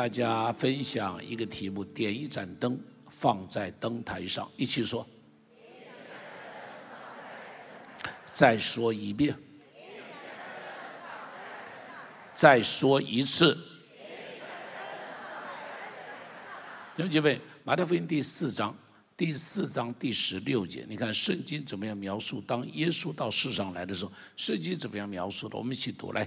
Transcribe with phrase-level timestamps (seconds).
[0.00, 5.06] 大家分享一个题目：点一盏灯放在灯台上，一起说。
[8.32, 9.36] 再说一遍。
[12.32, 13.54] 再说一次。
[16.96, 18.74] 弟兄姐妹，马太福音第四章
[19.14, 22.40] 第四章第十六节，你看圣经怎么样描述？
[22.40, 25.58] 当耶稣到世上来的时候，圣经怎么样描述的？
[25.58, 26.26] 我们一起读来。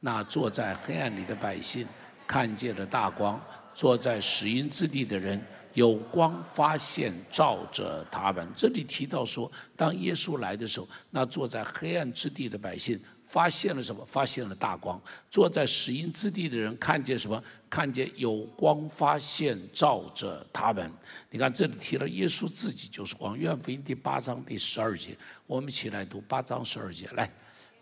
[0.00, 1.86] 那坐在黑暗里的百姓
[2.26, 3.40] 看见了大光，
[3.74, 5.40] 坐在死荫之地的人
[5.74, 8.46] 有光发现照着他们。
[8.54, 14.04] 这里提到说，当耶稣来的时候，那坐在黑暗之地的百姓发现了什么？
[14.06, 15.00] 发现了大光。
[15.30, 17.42] 坐在死荫之地的人看见什么？
[17.68, 20.88] 看见有光发现照着他们。
[21.30, 23.36] 你看这里提了耶稣自己就是光。
[23.36, 25.16] 约翰福音第八章第十二节，
[25.46, 27.28] 我们一起来读八章十二节来。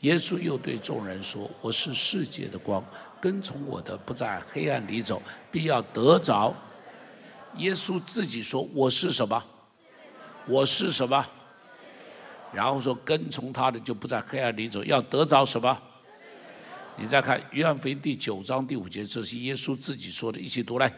[0.01, 2.83] 耶稣又对众人说：“我是世界的光，
[3.23, 6.53] 跟从我的不在黑暗里走，必要得着。”
[7.59, 9.41] 耶稣自己说：“我是什么？
[10.49, 11.25] 我是什么？”
[12.53, 15.81] 然后说：“跟从他的就不在黑暗里走，要得着什么？”
[16.99, 20.93] 你再看约翰福音第九章第五节，这是耶稣自己说的，一起读来。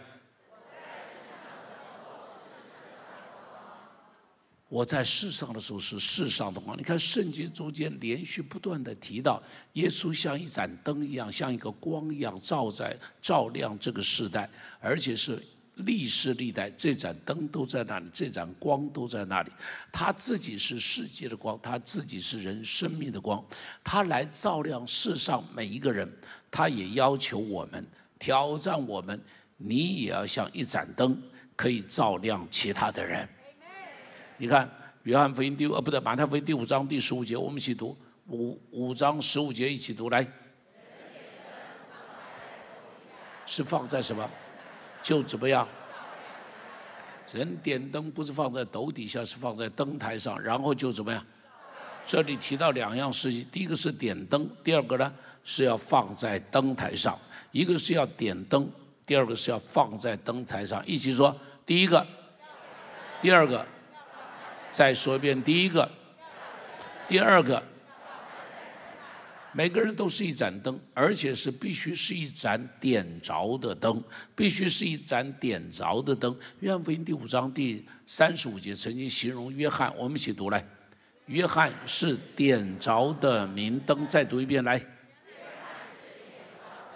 [4.74, 6.76] 我在世上的时候是世上的光。
[6.76, 9.40] 你看圣经中间连续不断的提到，
[9.74, 14.50] 耶稣像一盏灯一样，像一个光一样照在照亮这个时代，
[14.80, 15.40] 而且是
[15.76, 19.52] 历世历代这盏灯都在那里，这盏光都在那里。
[19.92, 23.40] 他自己是世界的光，他自己是人生命的光，
[23.84, 26.12] 他来照亮世上每一个人。
[26.50, 27.86] 他也要求我们，
[28.18, 29.22] 挑战我们，
[29.56, 31.16] 你也要像一盏灯，
[31.54, 33.28] 可以照亮其他的人。
[34.36, 34.66] 你看
[35.04, 37.96] 《约翰福音》第呃不对，《马太福音》第五章第十五节，我们一起读
[38.28, 40.26] 五五章十五节一起读来，
[43.46, 44.28] 是放在什么？
[45.02, 45.66] 就怎么样？
[47.32, 51.24] 人点灯不是放在斗底下，是放在灯台上，然后就怎么样？
[52.04, 55.12] 这里提到两样事情，第一个是点灯，第二个呢
[55.44, 57.16] 是要放在灯台上。
[57.52, 58.68] 一个是要点灯，
[59.06, 60.84] 第二个是要放在灯台上。
[60.84, 62.04] 一起说，第一个，
[63.22, 63.64] 第二个。
[64.74, 65.88] 再说一遍，第一个，
[67.06, 67.62] 第二个，
[69.52, 74.02] 每个人都是一盏灯，而且是必须是一盏点着的灯，
[74.34, 76.36] 必须是一盏点着的灯。
[76.58, 80.66] 约翰福音第五章第三十五节曾经形容约翰，我们一起读来，
[81.26, 84.04] 约翰是点着的明灯。
[84.08, 84.84] 再读一遍来，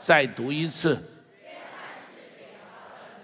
[0.00, 1.00] 再读一次。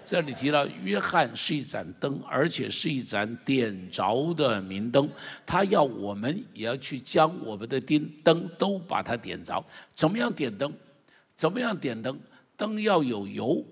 [0.04, 5.08] 这里提到约翰是一盏灯，而且是一盏点着的明灯。
[5.46, 9.64] 他要我们也要去将我们的灯灯都把它点着。
[9.94, 10.70] 怎么样点灯？
[11.34, 12.20] 怎么样点灯？
[12.56, 13.64] 灯要有油。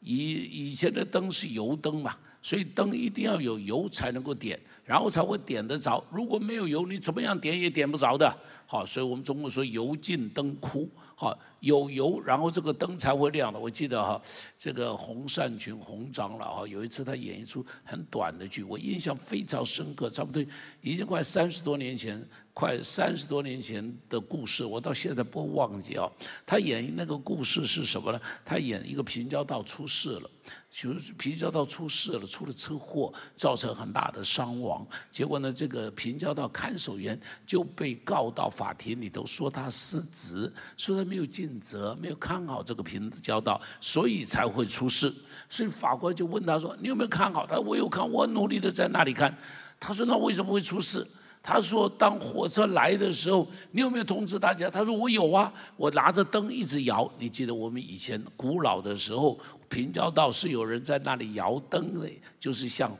[0.00, 6.02] 以以前的灯是油灯嘛，所以灯一定要有油才能够点，然后才会点得着。
[6.10, 8.34] 如果没有油，你怎么样点也点不着的。
[8.66, 10.88] 好，所以我们中国说油尽灯枯。
[11.16, 13.58] 好，有油，然后这个灯才会亮的。
[13.58, 14.20] 我记得哈，
[14.58, 20.44] 这个洪善群洪长老哈，有一次他演一出很短的剧，我印象非常深刻，差不多
[20.80, 22.20] 已经快三十多年前，
[22.54, 26.08] 快三十多年前的故事，我到现在不忘记啊。
[26.46, 28.20] 他演那个故事是什么呢？
[28.44, 30.30] 他演一个平交道出事了。
[30.70, 34.86] 就是平交道出事了，出了车祸，造成很大的伤亡。
[35.10, 45.12] 结果呢，这个平交道看守员就被告到法庭里头，说他失职，说他没有尽责，没有看好这个平交道，所以才会出事。
[45.48, 49.36] 所以法官就问他说：“你有没有看好？”他说：“我有看，我努力的在那里看。”
[49.80, 51.06] 他说：“那为什么会出事？”
[51.46, 57.08] 他说：“当火车来的时候，你有没有通知大家？”他说：“我有啊，我拿着灯一直摇。
[57.18, 59.38] 你记得我们以前古老的时候，
[59.68, 62.08] 平交道是有人在那里摇灯的，
[62.40, 62.90] 就是像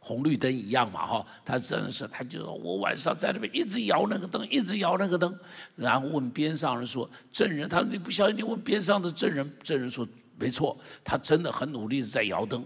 [0.00, 1.24] 红绿灯一样嘛，哈。
[1.44, 5.32] 他真的是，他就说我晚上在那边一直摇那个灯，一直摇那个灯，
[5.76, 10.04] 然后问边上人说证人，他说你不相信，你问边上的证人，证人说
[10.36, 12.64] 没错，他真的很努力的在摇灯。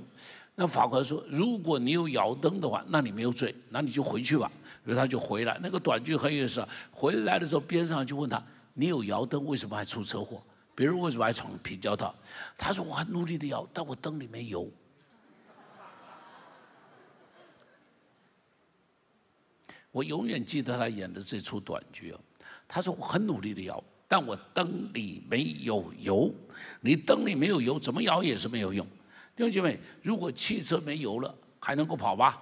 [0.55, 4.51] 那法官说，如果你有摇灯的话，那你没有罪，那你就回去吧。”
[4.87, 6.65] 所以他就回来，那个短剧很有意思。
[6.93, 8.41] 回来的时候，边上就问他
[8.73, 10.41] ：“你有摇灯，为什么还出车祸？
[10.77, 12.15] 别人为什么还闯平交道？”
[12.57, 14.71] 他说：“我很努力的摇，但我灯里没油。”
[19.91, 22.21] 我永远记得他演的这出短剧哦。
[22.69, 26.33] 他说：“我很努力的摇，但我灯里没有油。
[26.81, 28.87] 你灯里没有油，怎么摇也是没有用。”
[29.35, 32.41] 弟兄姐妹，如果汽车没油了，还能够跑吧？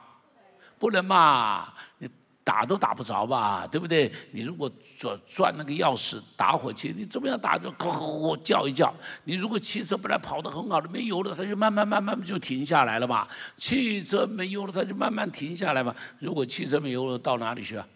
[0.77, 1.73] 不能嘛！
[1.99, 2.11] 你
[2.45, 4.13] 打都打不着吧，对不对？
[4.31, 8.93] 你如果转转那个钥匙打火机，你怎么样打就咕叫一叫。
[9.25, 13.27] 你如果汽车本来跑得很好的，没油了，它就慢慢慢慢就停下来了嘛。
[13.57, 15.95] 汽车没油了，它就慢慢停下来嘛。
[16.19, 17.87] 如果汽车没油了，到哪里去啊？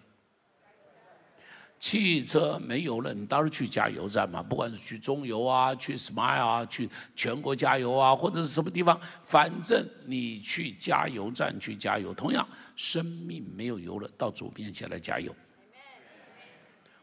[1.78, 4.42] 汽车没油了，你当然去加油站嘛。
[4.42, 12.12] 不管是去中油啊，去 Smile 啊，去全国加油啊，或者是什么地方，反正你去加油站去加油。
[12.12, 15.34] 同样，生命没有油了，到主面前来加油。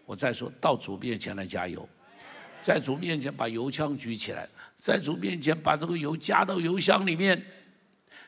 [0.05, 1.87] 我再说到主面前来加油，
[2.59, 7.43] 在主面前把油枪举起来，在主面前把这个油加到油箱里面。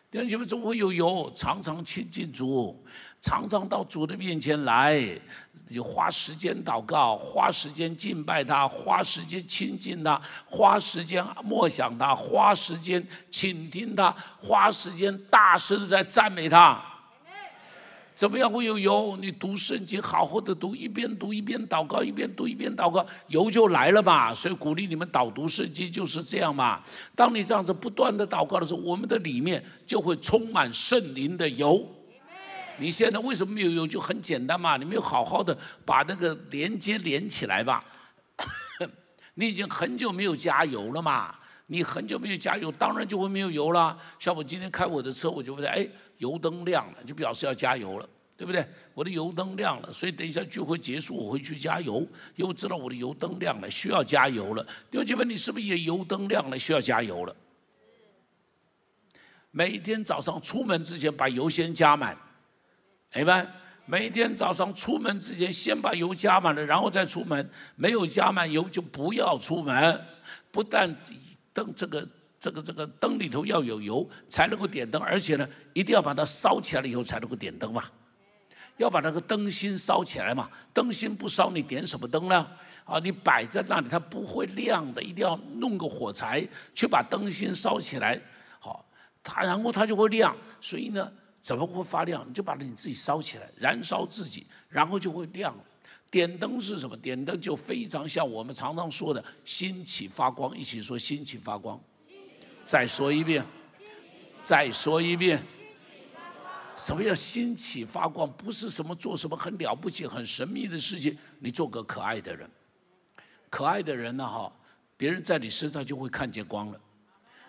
[0.10, 2.82] 弟兄姐妹，总会有油，常常亲近主，
[3.28, 5.06] 常常到主的面前来。
[5.70, 16.82] 就花时间祷告，花时间敬拜他，花时间亲近他，花时间默想他，花时间倾听他，花时间大声的在赞美他。
[18.16, 19.18] 怎么样会有油？
[19.20, 24.34] 你读圣经，好好的读，一边读一边祷告，一边读一边祷告，油就来了嘛。
[24.34, 26.82] 所以鼓励你们导读圣经就是这样嘛。
[27.14, 31.86] 当你这样子不断的祷告的时候，我们的里面就会充满圣灵的油。
[32.80, 33.88] 你现在为什么没有油？
[33.88, 37.84] 就很简单嘛，你没有好好的把那个连接连起来吧。
[39.36, 41.36] 你已经很久没有加油了嘛，
[41.68, 43.98] 你很久没有加油，当然就会没有油了。
[44.20, 45.88] 像我今天开我的车，我就会哎，
[46.18, 48.68] 油灯亮了，就表示要加油了，对不对？
[48.94, 54.66] 我的油灯亮了，所以等一下聚会结束，我会去加油，因为知道我的油灯亮了，需要加油了。
[54.92, 57.36] 刘姐妹，你是不是也油灯亮了，需要加油了？
[59.52, 62.18] 每天早上出门之前把油先加满。
[63.18, 63.48] 明白？
[63.90, 67.50] 每天早上出门之前，先把油加满了，然后再出门。
[67.78, 70.06] 没有加满油就不要出门。
[70.52, 70.94] 不但
[71.54, 72.06] 灯这个
[72.38, 77.86] 这个这个灯里头要有油才能够点灯，而且呢，一定要把它烧起来了以后才能够点灯嘛。
[78.76, 80.50] 要把那个灯芯烧起来嘛。
[80.74, 82.46] 灯芯不烧，你点什么灯呢？
[82.84, 85.02] 啊，你摆在那里它不会亮的。
[85.02, 88.22] 一定要弄个火柴去把灯芯烧起来，
[88.60, 88.86] 好，
[89.24, 90.36] 它然后它就会亮。
[90.60, 91.10] 所以呢。
[91.48, 92.28] 怎么会发亮？
[92.28, 95.56] 你就把你自己烧起来，燃烧自己，然后就会亮。
[96.12, 96.98] 点灯是什么？
[96.98, 100.52] 点灯就非常像我们常常说的“兴起发光”。
[100.60, 101.80] 一起说“兴起发光”。
[102.68, 103.46] 再说一遍，
[104.44, 105.42] 再说一遍。
[106.76, 108.30] 什么叫兴起发光？
[108.34, 111.18] 不是什么做什么很了不起、很神秘的事情。
[111.40, 112.50] 你做个可爱的人，
[113.50, 114.28] 可爱的人呢？
[114.28, 114.52] 哈，
[114.98, 116.82] 别人在你身上就会看见光了。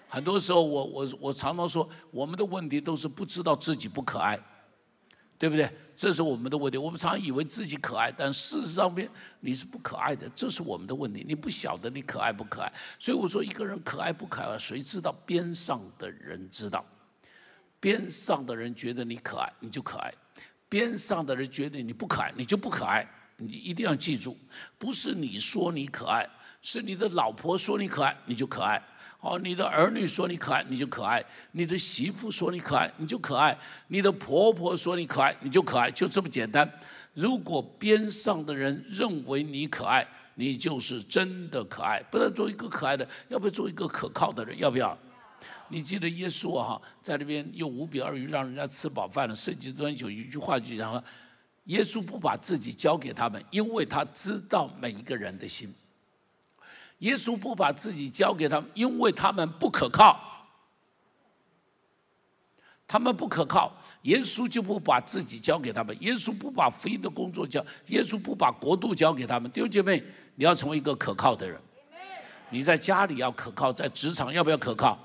[0.08, 4.38] 很多时候，我我我常常说，我们的问题都是不知道自己不可爱，
[5.38, 5.70] 对不对？
[5.94, 6.78] 这是我们的问题。
[6.78, 9.08] 我们常以为自己可爱，但事实上面
[9.40, 11.24] 你是不可爱的，这是我们的问题。
[11.26, 15.12] 你不晓得你可爱不可爱，所以我说一个人可爱不可爱，谁知道？
[15.26, 16.84] 边上的人知道，
[17.80, 20.10] 边上的人觉得你可爱，你就可爱；
[20.68, 23.06] 边上的人觉得你不可爱，你就不可爱。
[23.36, 24.36] 你一定要记住，
[24.78, 26.28] 不是你说你可爱，
[26.62, 28.80] 是你的老婆说你可爱，你就可爱。
[29.20, 31.20] 哦，你的儿女说你可爱，你就可爱；
[31.52, 33.52] 你的媳妇说你可爱，你就可爱；
[33.88, 36.70] 你的婆婆说你可爱，你就可爱，就这么简单。
[37.14, 40.06] 如果边上的人认为你可爱，
[40.36, 42.00] 你就是真的可爱。
[42.12, 44.56] 不能做一个可爱的，要不要做一个可靠的人？
[44.56, 44.96] 要不要？
[45.68, 49.34] 你记得耶稣啊，在那边用五饼二鱼让人家吃饱饭了。
[49.34, 51.02] 圣经中有一句话就讲了：
[51.64, 55.74] 耶稣不把自己交给他们，因为他知道每一个人的心。
[56.98, 60.18] 耶稣不把自己交给他们，因为他们不可靠。
[62.86, 63.70] 他们不可靠，
[64.02, 65.94] 耶稣就不把自己交给他们。
[66.00, 69.50] 耶稣不把福音的工作交，耶稣不把国度交给他们。
[69.52, 70.02] 弟兄姐妹，
[70.36, 71.60] 你要成为一个可靠的人。
[72.48, 74.98] 你在家里要可靠，在职场要不要可靠？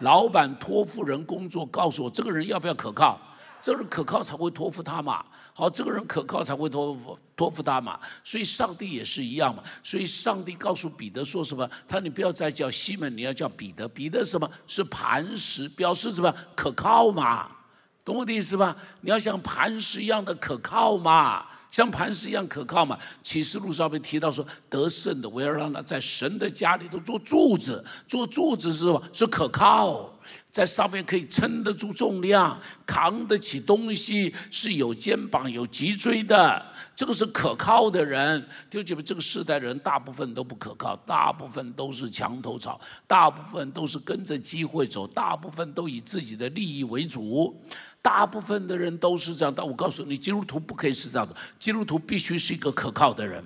[0.00, 3.16] 老板托付人工作，告诉我这个人要不要可靠？
[3.62, 5.24] 这个人可靠才会托付他嘛。
[5.52, 9.62] 好，这个人可靠才会托付托付他嘛，所以上帝也是一样嘛。
[9.82, 11.68] 所以上帝告诉彼得说什么？
[11.86, 13.86] 他说你不要再叫西门，你要叫彼得。
[13.88, 15.68] 彼得什么是磐石？
[15.70, 16.34] 表示什么？
[16.54, 17.48] 可靠嘛？
[18.04, 18.76] 懂我的意思吧？
[19.02, 21.46] 你要像磐石一样的可靠嘛？
[21.70, 22.98] 像磐石一样可靠嘛？
[23.22, 29.02] 启示录上面提到说，得胜的我要让他在神的家里头做柱子，做柱子是什么？
[29.12, 30.12] 是可靠。
[30.50, 38.44] 在上面可以撑得住重量，扛得起东西，是有肩膀、有脊椎的，这个是可靠的人。
[38.70, 47.56] 就觉得这个世代人大部分都不可靠，大部分都是墙头草，大部分都是跟着机会走，大部分都以自己的利益为主，
[48.02, 49.54] 大部分的人都是这样。
[49.54, 53.44] 但我告诉你，基督徒不可以是这样的，基督徒必须是一个可靠的人。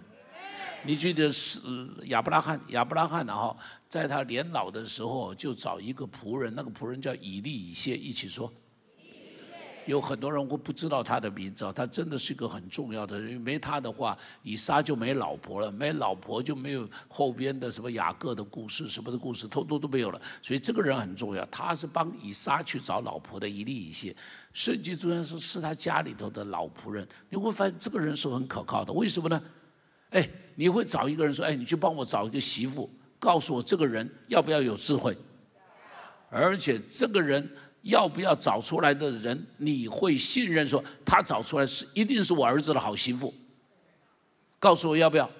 [0.86, 1.60] 你记得是
[2.08, 3.56] 亚伯拉罕，亚伯拉罕的哈。
[3.94, 8.52] 在他年老的时候，就找一个仆人，那个仆人叫以利以谢，一起说。
[9.86, 13.40] 有很多人会不知道他的名字，他真的是一个很重要的人。
[13.40, 20.20] 没他的话，以撒就没老婆了，没老婆就没有后边的什么雅各的故事，什么的故事，通通都没有了。
[20.42, 24.12] 所以这个人很重要，他是帮以撒去找老婆的一例一谢。
[24.52, 28.92] 圣经主要是是他家里头的老仆人，你会发现这个人是很可靠的。
[28.92, 29.40] 为什么呢？
[30.10, 32.90] 哎，你会找一个人说，哎，你去帮我找一个媳妇，
[33.24, 35.16] 告诉我这个人要不要有智慧，
[36.28, 37.50] 而且这个人。
[37.84, 43.34] 要不要找出来的人，你会信任说他找出来是一定是我儿子的好媳妇？
[44.58, 45.30] 告诉我要不要？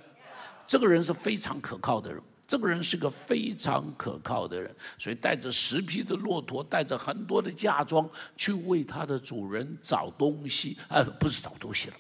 [0.67, 11.97] 这个人是非常可靠的人，这个人是个非常可靠的人，所以带着十匹的骆驼，带着很多的嫁妆去为他的主人找东西，哎，不是找东西了，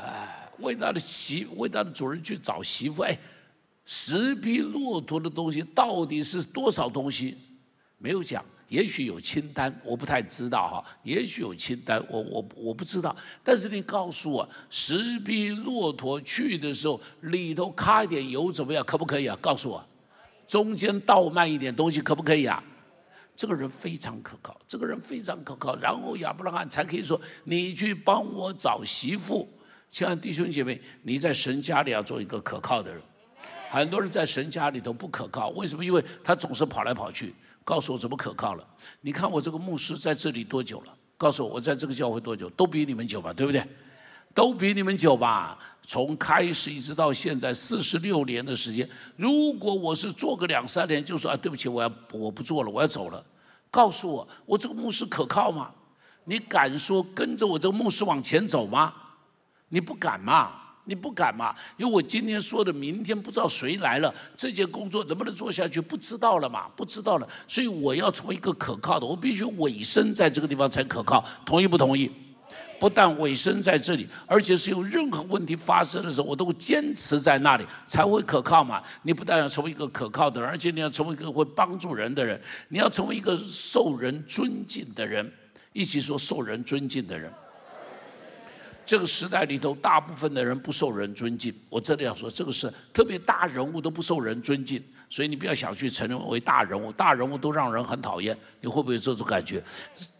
[0.00, 3.16] 哎，为他的媳，为他的主人去找媳妇，哎，
[3.90, 7.38] 十匹骆驼的东西到底是多少东西？
[7.96, 10.84] 没有讲，也许有清单，我不太知道哈。
[11.02, 13.16] 也许有清单，我我我不知道。
[13.42, 18.84] 但是你告诉我，十匹骆驼去的时候，里头卡一点油怎么样？
[18.84, 19.34] 可不可以啊？
[19.40, 19.82] 告诉我，
[20.46, 22.62] 中间倒卖一点东西可不可以啊？
[23.34, 25.74] 这个人非常可靠，这个人非常可靠。
[25.76, 29.48] 然后亚伯拉罕才可以说：“你去帮我找媳妇。”
[29.88, 33.00] 亲爱的弟兄姐妹，你在神家里要做一个可靠的人。
[33.70, 35.84] 很多人在神家里头不可靠，为什么？
[35.84, 37.34] 因为他总是跑来跑去。
[37.64, 38.66] 告诉我怎么可靠了？
[39.02, 40.94] 你看我这个牧师在这里多久了？
[41.18, 42.48] 告诉我我在这个教会多久？
[42.50, 43.62] 都比你们久吧，对不对？
[44.32, 45.58] 都比你们久吧。
[45.86, 53.22] 从开始一直到现在四十六年的时间，如果我是做个两三年，就说啊对不起，我要我不做了，我要走了。
[53.70, 55.70] 告诉我，我这个牧师可靠吗？
[56.24, 58.94] 你敢说跟着我这个牧师往前走吗？
[59.68, 60.52] 你不敢吗？
[60.88, 61.54] 你不敢嘛？
[61.76, 66.66] 因为我今天说的，明天不知道谁来了，这件工作能不能做下去，不知道了嘛？
[66.74, 71.22] 不知道了，所以我要成为一个可靠的，我必须委身在这个地方才可靠。
[71.44, 72.10] 同意不同意？
[72.80, 78.82] 不但委身在这里，而且是有任何问题发生的时候，我都会坚持在那里，才会可靠嘛。
[79.02, 85.30] 你不但要成为一个可靠的人，而且你要成为一个会帮助人的人，你要成为一个受人尊敬的人。
[85.72, 87.30] 一起说，受人尊敬的人。
[88.88, 91.54] 这个时代里头，大部分的人不受人尊敬。
[91.68, 98.36] 我真的要说，这个是特别大人物都不受人尊敬，所以你不要想去成为大人物，大人物都让人很讨厌。
[98.60, 99.62] 你会不会有这种感觉？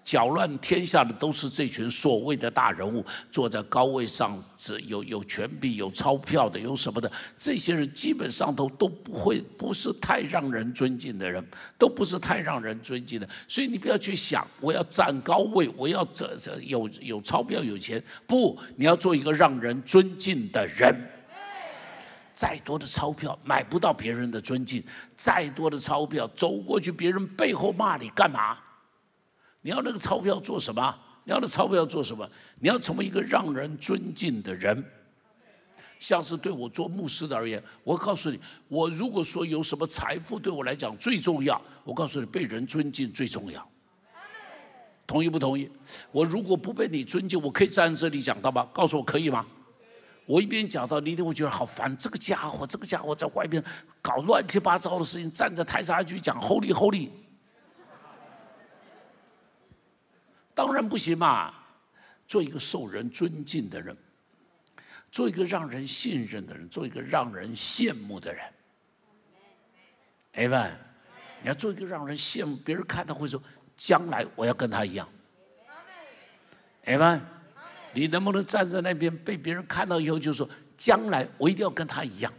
[0.02, 4.42] 搅乱天下的都是这群所谓的大人物，坐在高位上，
[4.86, 7.12] 有有权柄、有钞票的，有什么的？
[7.36, 11.44] 这些人基本上都都不会，不是太让人尊敬的人，
[11.76, 13.28] 都不是太让人尊敬的。
[13.46, 18.02] 所以你不要去想，我要站高位，我要这这有有钞票、有钱。
[18.26, 20.94] 不，你要做一个让人尊敬的人。
[22.38, 24.80] 再多的钞票买不到别人的尊敬，
[25.16, 28.56] 再多的钞票走过去，别人背后骂你干嘛？
[29.60, 30.96] 你要那个钞票做什么？
[31.24, 32.30] 你要那钞票做什么？
[32.60, 34.84] 你要成为一个让人尊敬的人。
[35.98, 43.68] 像是对我做牧师的而言，我告诉你，我如果说有什么财富对我来讲最重要，我告诉你，被人尊敬最重要。
[45.08, 45.68] 同意不同意？
[46.12, 48.68] 我如果不被你尊敬，我可以站在这里讲到吗？
[48.72, 49.44] 告诉我可以吗？
[50.28, 51.96] 我一边讲到，你一定会觉得好烦。
[51.96, 53.64] 这个家伙，这个家伙在外面
[54.02, 57.08] 搞乱七八糟的事情，站在台上去讲 Holy Holy。
[60.52, 61.54] 当然不行嘛！
[62.26, 63.96] 做一个受人尊敬的人，
[65.10, 68.44] 做一个让人信任的人，做一个让人羡慕的人。
[70.34, 70.76] 哎们，
[71.40, 73.42] 你要做一个让人羡慕，别人看到会说：
[73.78, 75.08] 将来我要跟他一样。
[76.84, 77.18] 哎们，
[77.98, 82.32] 你能不能站在那边，被别人看到以后就说：将来我一定要跟他一样。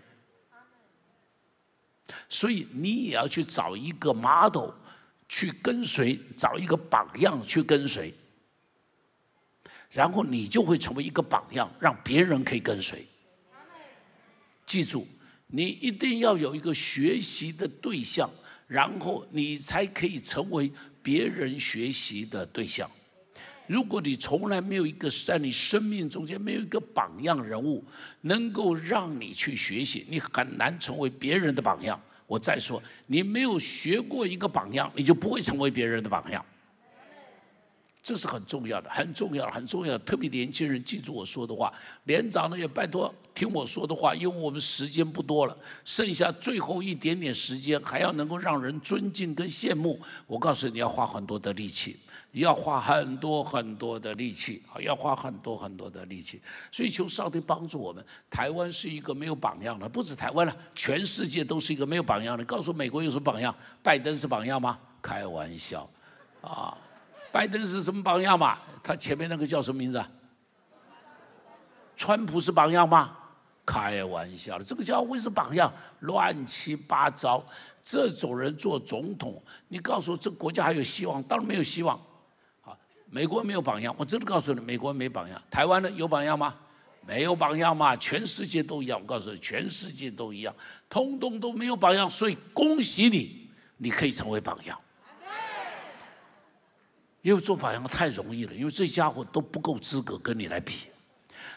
[2.30, 4.72] 所以你也要去找一个 model。
[5.32, 8.12] 去跟随，找一个榜样去跟随，
[9.92, 13.06] 然后你就会成为一个榜样，让别人可以跟随。
[14.66, 15.08] 记住，
[15.46, 18.28] 你一定要有一个学习的对象，
[18.66, 20.72] 然后你才可以成为
[21.04, 22.90] 别人学习的对象。
[23.70, 27.86] 如果你从来没有一个在你生命中间没有一个榜样人物，
[28.22, 32.02] 能够让你去学习，你很难成为别人的榜样。
[32.26, 36.44] 我再说，你没有学过一个榜样，你就不会成为别人的榜样。
[38.02, 39.96] 这是很重要的，很重要，很重要。
[40.00, 41.72] 特别年轻人记住我说的话，
[42.06, 50.02] 连长呢也拜托听我说的话，因为我们时间不多了，剩下最后一点点时间，还要能够让人尊敬跟羡慕。
[50.26, 51.98] 我告诉你要花很多的力气。
[52.32, 56.40] 要花很多很多的力气，啊，要花很多很多的力气，
[56.72, 58.06] 所以求上帝帮助我们。
[58.30, 62.46] 台湾是一个没有榜样的，不止台湾了，全世界都是一个没有榜样的。
[62.46, 63.54] 告诉美国有什么榜样？
[63.82, 64.78] 拜登是榜样吗？
[65.02, 65.90] 开玩笑，
[66.42, 66.78] 啊，
[67.32, 68.60] 拜登是什么榜样嘛？
[68.84, 70.04] 他前面那个叫什么名字？
[71.98, 73.16] 川普是榜样吗？
[73.66, 75.72] 开玩笑的，这个叫会是榜样？
[76.02, 77.44] 乱七八糟，
[77.84, 81.24] 这种人做总统，你告诉我这国家还有希望？
[81.24, 82.00] 当然没有希望。
[83.12, 85.42] 美国没有榜样，我真的告诉你，美国没榜样。
[85.50, 86.56] 台湾呢有榜样吗？
[87.08, 89.00] 没有榜样嘛，全世界都一样。
[89.00, 90.54] 我告诉你，全世界都一样，
[90.88, 92.08] 通通都没有榜样。
[92.10, 94.80] 所以恭喜你，你可以成为榜样。
[97.22, 100.76] 因为做榜样太容易了，因为这家伙都不够资格跟你来比，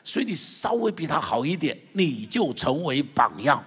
[0.03, 3.63] 所以你稍微比他好一点，你就成为榜样。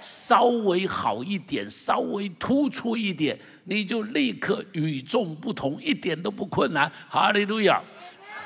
[0.00, 6.90] 稍微好一点，稍微突出一点，你就立刻与众不同，一点都不困难。
[7.08, 7.82] 哈利路亚！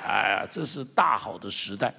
[0.03, 1.95] 哎呀，这是大好的时代。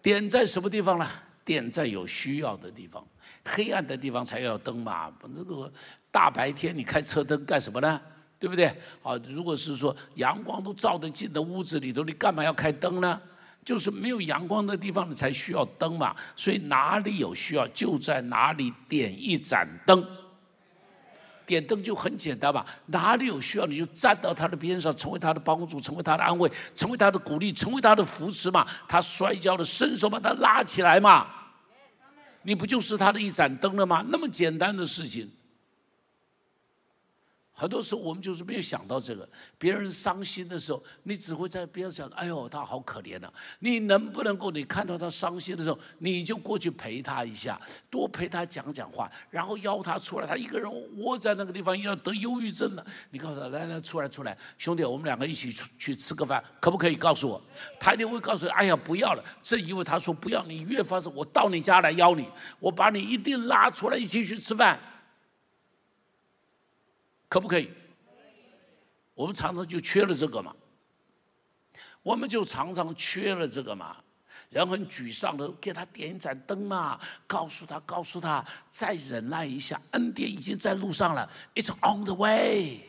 [0.00, 1.06] 点在什么地方呢？
[1.44, 3.04] 点在有需要的地方，
[3.44, 5.12] 黑暗的地方才要灯嘛。
[5.34, 5.70] 这个
[6.12, 8.00] 大白天你开车灯干什么呢？
[8.38, 8.66] 对不对？
[9.02, 13.20] 啊，如果是说阳光都照得进的屋子里头，你干嘛要开灯呢？
[13.64, 16.14] 就是没有阳光的地方，你才需要灯嘛。
[16.36, 20.06] 所以哪里有需要，就在哪里点一盏灯。
[21.46, 28.66] 点灯就很简单嘛，哪里有需要，你就站到他的边上，成为他的帮助，成为他的安慰，成为他的鼓励，成为他的扶持嘛。
[28.88, 31.26] 他摔跤了，伸手把他拉起来嘛。
[32.42, 34.04] 你不就是他的一盏灯了吗？
[34.08, 35.30] 那么简单的事情。
[37.56, 50.26] 很多时候我们就是没有想到这个，别人伤心的时候，你只会在边上想：“哎呦，他好可怜呐！”你能不能够，你看到他伤心的时候，你就过去陪他一下，多陪他讲讲话，然后邀他出来。
[50.26, 52.84] 他一个人窝在那个地方，要得忧郁症了。
[53.10, 57.40] 你告诉他：“来来，出来出来，兄弟，我们两个一起去吃个饭，可不可以？”告诉我，
[57.78, 64.80] 他一定会告诉你：“哎呀，不要了。”正因为他说不要，你越发是，我到你家来邀你，我把你一定拉出来一起去吃饭。
[67.34, 67.68] 可不可以？
[69.12, 70.54] 我们常常就缺了这个嘛，
[72.00, 73.96] 我们就常常缺了这个嘛。
[74.50, 82.88] 人很沮丧的，给他点一盏灯嘛，告诉他，告诉他，再忍耐一下，恩典已经在路上了，It's on the way。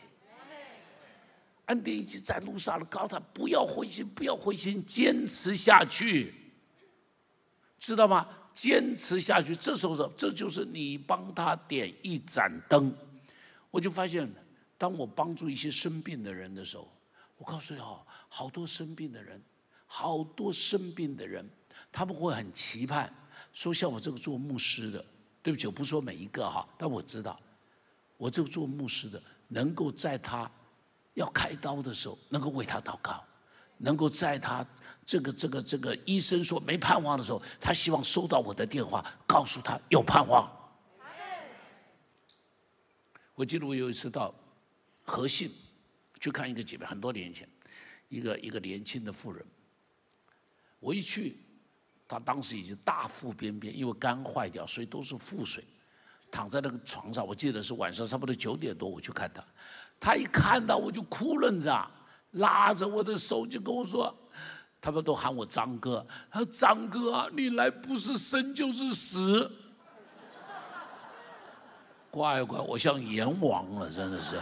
[1.64, 6.32] 恩典已经在路上了，告诉他不要灰心，不要灰心，坚持下去，
[7.80, 8.28] 知道吗？
[8.52, 12.96] 坚持下去，这时候这就是你帮他点一盏灯。
[13.76, 14.26] 我就发现，
[14.78, 16.90] 当我帮助一些生病的人的时候，
[17.36, 19.38] 我告诉你哦，好多生病的人，
[19.84, 21.46] 好多生病的人，
[21.92, 23.12] 他们会很期盼，
[23.52, 25.04] 说像我这个做牧师的，
[25.42, 27.38] 对不起，我不说每一个哈，但我知道，
[28.16, 30.50] 我这个做牧师的，能够在他
[31.12, 33.22] 要开刀的时候，能够为他祷告，
[33.76, 34.66] 能够在他
[35.04, 40.50] 这个这个这个医生说没盼望的时候，他希望收到我的电话，告诉他有盼望。
[43.36, 44.34] 我记得我有一次到
[45.04, 45.50] 和信
[46.18, 47.46] 去看一个姐妹，很多年前，
[48.08, 49.44] 一个一个年轻的妇人。
[50.80, 51.36] 我一去，
[52.08, 55.62] 她当时已经大腹便便，因为肝坏掉，所以都是腹水，
[56.30, 57.26] 躺在那个床上。
[57.26, 59.44] 我记得是晚上差不多九点多，我去看她，
[60.00, 61.90] 她一看到我就哭了，你知道，
[62.32, 64.16] 拉着我的手就跟我说，
[64.80, 69.52] 他们都喊我张哥，他说张哥，你来不是生就是死。
[72.16, 74.40] 乖乖，我像阎王了，真的是。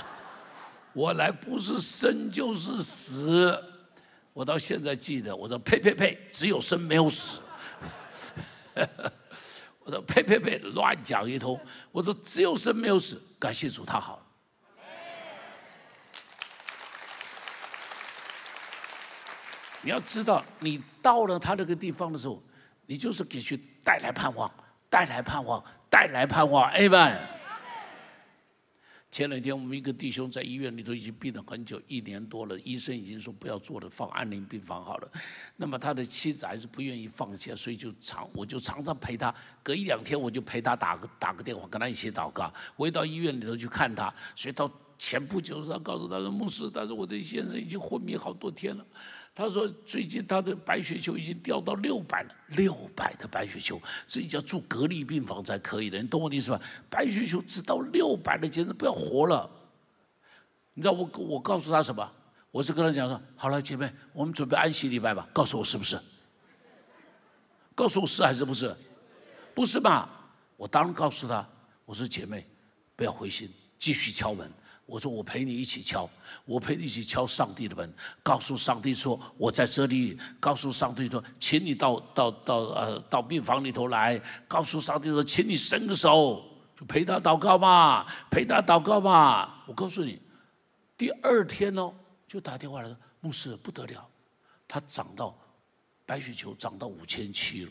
[0.93, 3.61] 我来不是生就是死，
[4.33, 7.41] 我到现在记得，我说呸呸呸，只有生没有死。
[9.83, 11.61] 我说呸呸呸，乱讲一通。
[11.91, 14.25] 我说只有生没有死，感谢主，他好。
[19.83, 22.41] 你要知道，你到了他那个地方的时候，
[22.87, 24.49] 你就是给去带来盼望，
[24.89, 25.61] 带来盼望，
[25.91, 27.19] 带来盼望，Amen。
[29.15, 35.09] 前两天我们一个弟兄在医院里头已经病了很久，一年多了，医生已经说不要做了，放安宁病房好了。
[35.57, 42.53] 那么他的妻子还是不愿意放弃，所以就常我就常常陪他，隔一两天我就陪他打个打个电话，跟他一起祷告。
[42.75, 48.85] 我一到医院里头去看他，所以到前不久他告诉他说牧师，但是我的先生已经昏迷好多天了。
[49.35, 56.01] 他说：“最近他的白血球已经掉到六百了，六百的白血球，所以叫住隔离病房才可以的。
[56.01, 56.61] 你懂我的意思吧？
[56.89, 59.51] 白血球只到六百了，简直不要活了。
[60.75, 62.09] 你知道我我告诉他什么？
[62.53, 65.29] 我是跟他讲说：好了，姐妹，我们准备安息礼拜吧。
[65.33, 66.01] 告诉我是不是？
[67.75, 68.73] 告诉我是还是不是？
[69.53, 70.09] 不是吧？
[70.57, 71.45] 我当然告诉他，
[71.85, 72.47] 我说姐妹，
[72.95, 74.49] 不要灰心，继续敲门。”
[74.87, 76.09] 我说我陪你一起敲，
[76.45, 77.91] 我陪你一起敲上帝的门，
[78.23, 86.45] 告诉上帝说我在这里，告诉上帝说，请你到到到呃到病房里头来，告诉上帝说，请你伸个手，
[86.79, 89.65] 就陪他祷告嘛，陪他祷告嘛。
[89.67, 90.21] 我告诉你，
[90.99, 91.91] 第二天哦，
[92.29, 94.07] 就打电话来说，牧师不得了，
[94.69, 95.35] 他涨到
[96.05, 97.71] 白雪球涨到五千七了，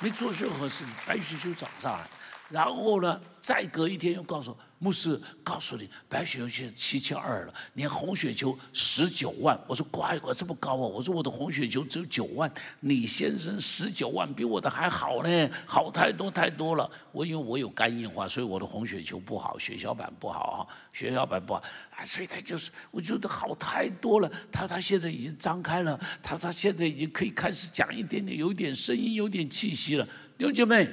[0.00, 2.08] 没做任何事，白雪球涨上来，
[2.52, 4.54] 然后呢，再隔一天又告诉。
[4.78, 9.56] 牧师告诉你，白雪球现在七千二了，连红雪球十九万。
[9.68, 10.76] 我说乖乖，这么高啊！
[10.78, 16.90] 我说我的红雪球只有九万，李先生十九万，比我的还好呢，好太多太多了。
[17.12, 20.58] 我因为我有肝硬化，所以我的红雪球不好，血小板不好啊，
[20.92, 21.62] 血小板不好
[21.96, 24.28] 啊，所以他就是，我觉得好太多了。
[24.50, 30.04] 他他现在已经张开了，他他现在已经可以开始讲一点点，有点声音，有点气息了。
[30.36, 30.88] 弟兄姐妹，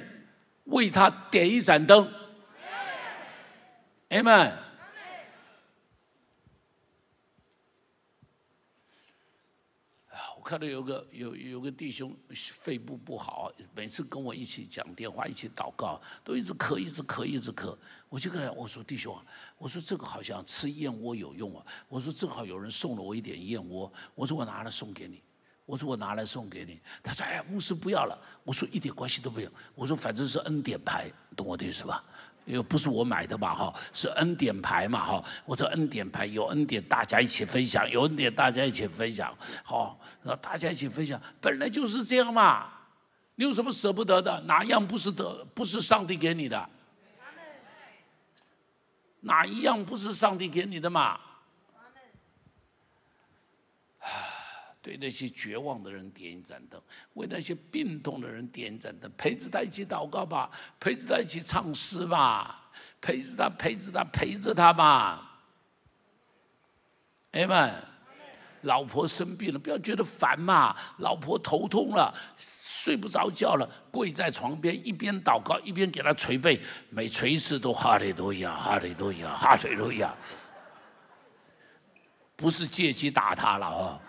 [0.70, 2.12] 为他点一盏灯。
[4.08, 4.58] 阿门。
[10.36, 17.76] 我看到有个有有个弟兄肺部不好，每次跟我一起讲电话，一起祷告，都一直咳，一直咳，一直咳。
[18.08, 19.22] 我就跟他我说弟兄啊，
[19.58, 21.64] 我说这个好像吃燕窝有用啊。
[21.88, 25.22] 我说正好有人送了我一点燕窝，我说我拿来送给你。
[25.70, 26.80] 我说我拿来送给你。
[27.00, 28.18] 他说哎，牧师不要了。
[28.42, 29.50] 我说一点关系都没有。
[29.76, 32.02] 我说反正是恩典牌，懂我的意思吧？
[32.44, 35.24] 因为不是我买的嘛哈，是恩典牌嘛哈。
[35.44, 42.66] 我说恩典牌有恩典，大家一起分享，有恩典大家一起分享，好，那大家一起分享，本来就是这样嘛。
[43.36, 44.40] 你有什么舍不得的？
[44.40, 45.46] 哪样不是得？
[45.54, 46.68] 不是上帝给你的？
[49.20, 51.20] 哪一样不是上帝给你的嘛？
[54.82, 56.80] 对那些绝望的人点一盏灯，
[57.14, 65.40] 为那些病痛的人点一盏灯，陪着他一起祷告吧，陪着他一起唱诗吧，陪着他，陪着他，陪着他吧。
[67.32, 67.74] 哎们，
[68.62, 70.74] 老婆生病了，不要觉得烦嘛。
[70.98, 80.16] 老婆头痛了，睡不着觉了，跪在床边，一边祷告一边给他捶背，每捶一次都哈利路亚，哈利路亚，哈利路亚。
[82.34, 84.00] 不是借机打他了啊。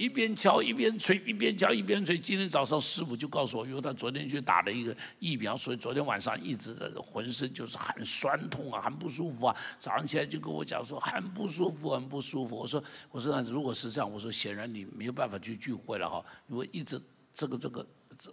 [0.00, 2.18] 一边敲一边吹，一边敲一边吹。
[2.18, 9.54] 今天早上师傅就告诉我，因为他昨天去打了一个疫苗，所以昨天晚上一直在浑身就是很酸痛啊，很不舒服啊。
[9.78, 12.56] 早上起来就跟我讲说很不舒服，很不舒服。
[12.56, 16.98] 我说我说那如果是这样，我说显然你没有办法去聚会了哈，因为一直
[17.34, 17.86] 这个这个
[18.18, 18.30] 这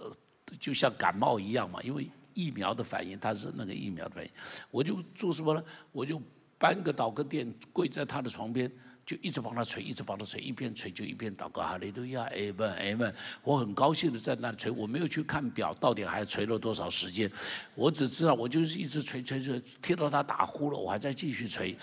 [0.57, 4.31] 就像感冒一样嘛，因为疫苗的反应，它是那个疫苗的反应。
[4.71, 5.61] 我就做什么呢？
[5.91, 6.21] 我就
[6.57, 8.71] 搬个祷告垫，跪在他的床边。
[9.07, 11.63] 就一直帮他捶，一直帮他捶，一边捶就一边祷告。
[11.63, 13.15] 哈利路亚，阿门，阿门。
[13.41, 17.31] 我很高兴的在那捶，我没有去看表，到底还捶了多少时间。
[17.73, 21.73] 我只知道，我就是一直捶捶捶，听到他打呼了，我还在继续捶。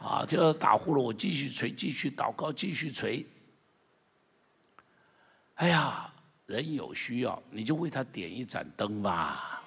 [0.00, 3.26] 啊，听到他打呼了，我继续捶，继续祷告，继续捶。
[5.56, 6.10] 哎呀，
[6.46, 9.62] 人有需要，你就为他点一盏灯吧。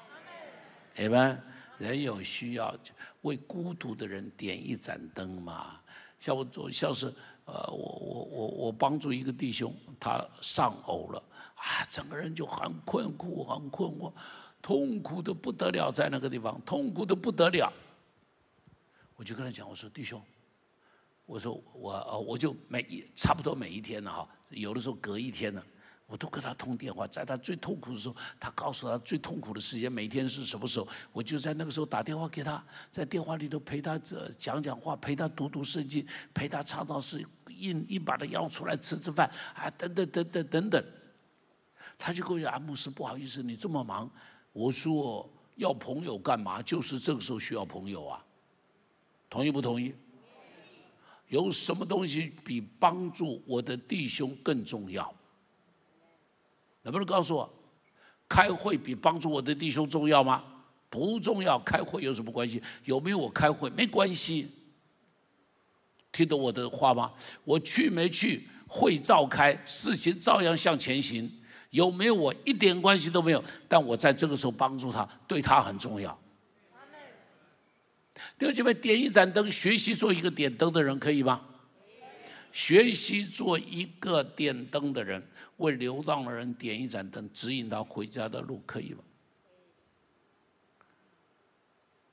[0.96, 1.40] 阿门。
[1.78, 2.76] 人有需要，
[3.22, 5.80] 为孤独的人点一盏灯嘛。
[6.24, 11.22] 像我做像是呃，我我我我帮助一个弟兄，他丧偶了
[11.54, 14.10] 啊，整个人就很困苦，很困惑，
[14.62, 17.70] 痛苦的不得了，在那个地方痛苦的不得了。
[19.18, 20.22] 我就跟他讲，我说弟兄，
[21.26, 25.62] 我说我呃，我就每一差不多每一天呢哈，有的时候隔一天呢。
[26.14, 40.86] 我都跟他通电话，在他最痛苦的时候，他告诉他最痛苦的时间每天是什么时候，我就在那个时候打电话给他，在电话里头陪他这讲讲话，陪他读读圣经，陪他唱唱诗，硬硬把他邀出来吃吃饭，啊，等等等等等等。
[41.98, 44.08] 他就跟我讲：“阿牧师，不好意思，你这么忙。”
[44.54, 46.62] 我说：“要朋友干嘛？
[46.62, 48.24] 就是这个时候需要朋友啊。”
[49.32, 49.96] 同意不同意？
[51.30, 55.12] 有什么东西比帮助我的弟兄更重要？
[56.84, 57.54] 能不能告诉我，
[58.30, 60.44] 开会比帮助我的弟兄重要吗？
[60.90, 62.62] 不重要，开会有什么关系？
[62.86, 64.48] 有没有我开会没关系。
[66.12, 67.12] 听懂我的话吗？
[67.44, 71.32] 我去没去会召开，事情照样向前行。
[71.72, 73.44] 有没有我一点关系都没有？
[73.68, 76.16] 但我在这个时候帮助他，对他很重要。
[78.38, 81.42] 弟兄姐妹，点一盏灯，学习做一个点灯的人，可以吗？
[82.54, 85.28] 学习做一个点灯的人。
[85.58, 89.04] 为流浪的人点一盏灯，指引他回家的路，可以吗？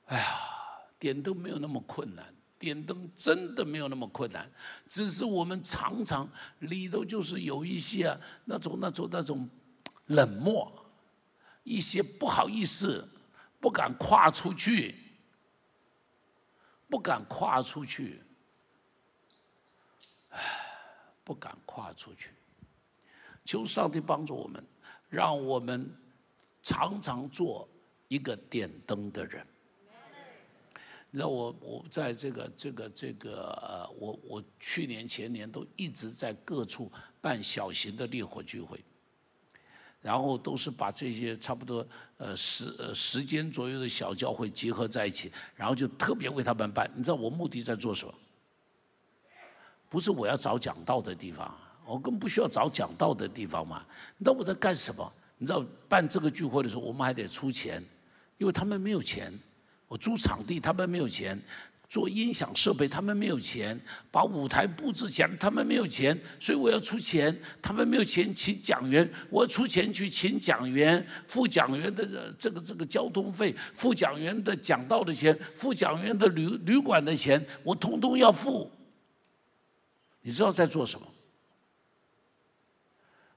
[0.05, 0.25] 哎呀，
[0.99, 2.23] 点灯没有那么困难，
[2.59, 4.49] 点灯真的没有那么困难，
[4.87, 9.49] 只是我们常常里头就是有一些那种那种那种
[10.05, 10.71] 冷漠，
[11.63, 13.09] 一些不好意思，
[13.59, 14.95] 不敢跨出去，
[16.87, 18.21] 不敢跨出去，
[21.23, 22.31] 不敢跨出去。
[23.43, 24.63] 求上帝帮助我们，
[25.09, 25.89] 让我们
[26.61, 27.67] 常常做
[28.07, 29.45] 一个点灯的人。
[31.09, 36.89] 你知道我我在这个这个这个呃，我我去年前年都一直在各处
[37.19, 38.81] 办小型的烈火聚会，
[40.01, 46.89] 然后都是把这些差不多呃十呃十间左右的小教会结合在一起，然后就特别为他们办。
[46.95, 48.13] 你知道我目的在做什么？
[49.91, 51.53] 不是我要找讲道的地方，
[51.85, 53.83] 我根本不需要找讲道的地方嘛。
[54.17, 55.11] 你知道我在干什么？
[55.37, 57.83] 你知道办这个聚会的时候，我们还得出钱，
[58.37, 59.29] 因为他们没有钱。
[59.89, 61.37] 我租场地，他们没有钱；
[61.89, 63.77] 做音响设备，他们没有钱；
[64.09, 66.17] 把舞台布置起来，他们没有钱。
[66.39, 78.71] 所以我要出钱，他们没有钱请讲员，我要出钱去请讲员，付讲员的这个这个交通费，付讲员的讲道的钱，付讲员的旅旅馆的钱，我通通要付。
[80.21, 81.07] 你知道在做什么？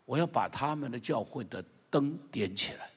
[0.05, 2.90] 我要把他们的教会的灯点起来。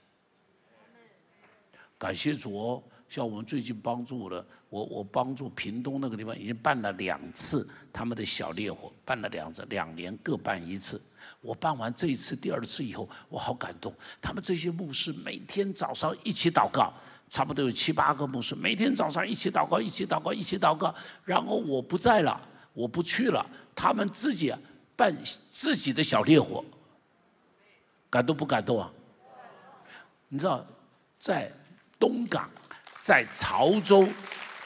[1.98, 2.84] 感谢主哦。
[3.10, 11.02] 像我们最近帮助了我，我帮助屏东那个地方已经办了两次他们的小烈火，办了两次，两年各办一次。
[11.40, 13.94] 我办完这一次、第二次以后，我好感动。
[14.22, 16.94] 他们这些牧师每天早上一起祷告，
[17.30, 20.94] 差不多有七八个牧师，每天早上一起祷告，一起祷告，一起祷告。
[21.24, 22.38] 然后我不在了，
[22.74, 24.54] 我不去了，他们自己
[24.96, 25.16] 办
[25.54, 26.66] 自己的小烈火，
[28.10, 28.92] 感动不感动啊？
[30.28, 30.66] 你知道，
[31.18, 31.50] 在
[31.98, 32.50] 东港。
[33.00, 34.06] 在潮州，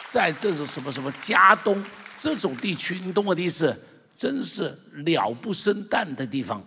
[0.03, 1.85] 在这种什么什么嘉东
[2.17, 3.77] 这种地区，你懂我的意思？
[4.15, 6.63] 真是鸟不生蛋的地方。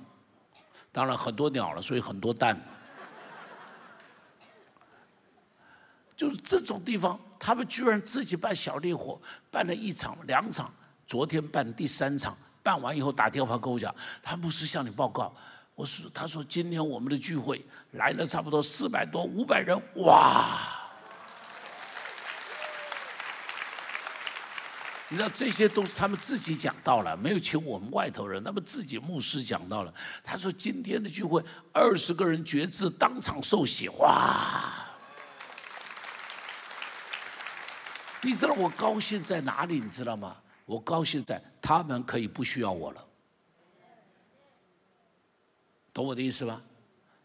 [0.93, 2.57] 当然很多鸟了，所以很多蛋。
[6.15, 10.73] 就是这种地方，他们居然自己办小烈火，办了一场、两场，
[11.15, 15.33] 昨天办第三场，办完以后打电话跟我讲，他不是向你报告，
[15.77, 20.59] 我说他说今天我们的聚会来了差不多四百多、五百人，哇！
[25.09, 29.95] 你知道这些都是他们自己讲到了，没有请我们外头人，他们自己牧师讲到了。
[30.25, 31.41] 他说今天的聚会
[31.73, 34.85] 二十个人决志，当场受洗，哇！
[38.21, 39.79] 你知道我高兴在哪里？
[39.79, 40.39] 你知道吗？
[40.65, 43.05] 我高兴在他们可以不需要我了，
[45.93, 46.63] 懂我的意思吗？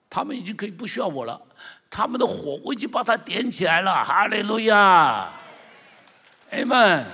[0.10, 1.40] 他们已经可以不需要我了，
[1.90, 5.32] 他们的火我已经把它点起来了，哈利路亚
[6.52, 7.06] ，amen。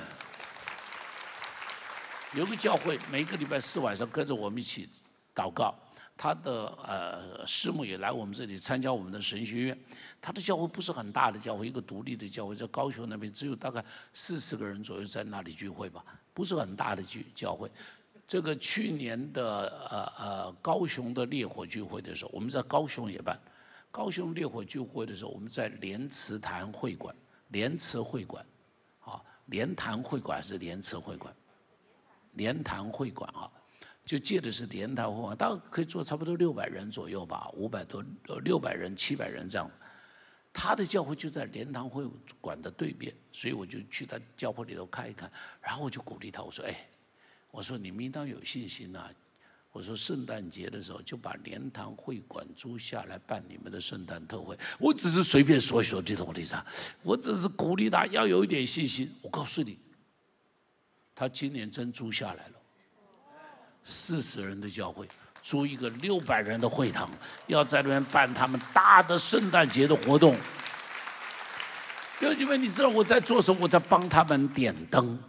[2.34, 4.90] 有个教会，每个礼拜四晚上跟着我们一起
[5.34, 5.74] 祷告。
[6.18, 9.78] 他的呃师母也来我们这里参加我们的神学院。
[10.26, 17.70] 他的教会不是很大的教会，一个独立的教会，在高雄那边只有大概四十个人左右在那里聚会吧，不是很大的聚教会。
[18.28, 23.40] 这个去年的呃呃高雄的烈火聚会的时候，我们在高雄也办。
[23.92, 27.16] 高雄烈火聚会的时候，我们在莲池潭会馆，
[27.50, 28.44] 莲池会馆，
[29.02, 31.32] 啊，莲潭会馆还是莲池会馆？
[32.34, 33.46] 莲潭会馆啊，
[34.04, 39.70] 就借的是莲潭会馆，大概可以坐差不多六百人左右吧，五百多呃六百人七百人这样。
[40.58, 45.30] 他的教会就在莲塘会馆的对面，所以我就去他教会里头看一看，
[45.62, 46.88] 然后我就鼓励他，我说：“哎，
[47.52, 49.10] 我说你们应当有信心呐，
[49.74, 54.58] 我说圣诞节的时候就把莲塘会馆租下来办你们的圣诞特会。
[54.80, 56.66] 我只是随便说一说这种地方，
[57.04, 59.14] 我只是鼓励他要有一点信心。
[59.22, 59.78] 我告诉你。”
[61.14, 62.54] 他今年真租下来了，
[63.84, 65.08] 四十人的教会，
[65.46, 67.08] 租一个六百人的会堂，
[67.46, 70.36] 要在那边办他们大的圣诞节的活动。
[72.20, 73.60] 弟兄们，你知道我在做什么？
[73.62, 75.20] 我在帮他们点灯。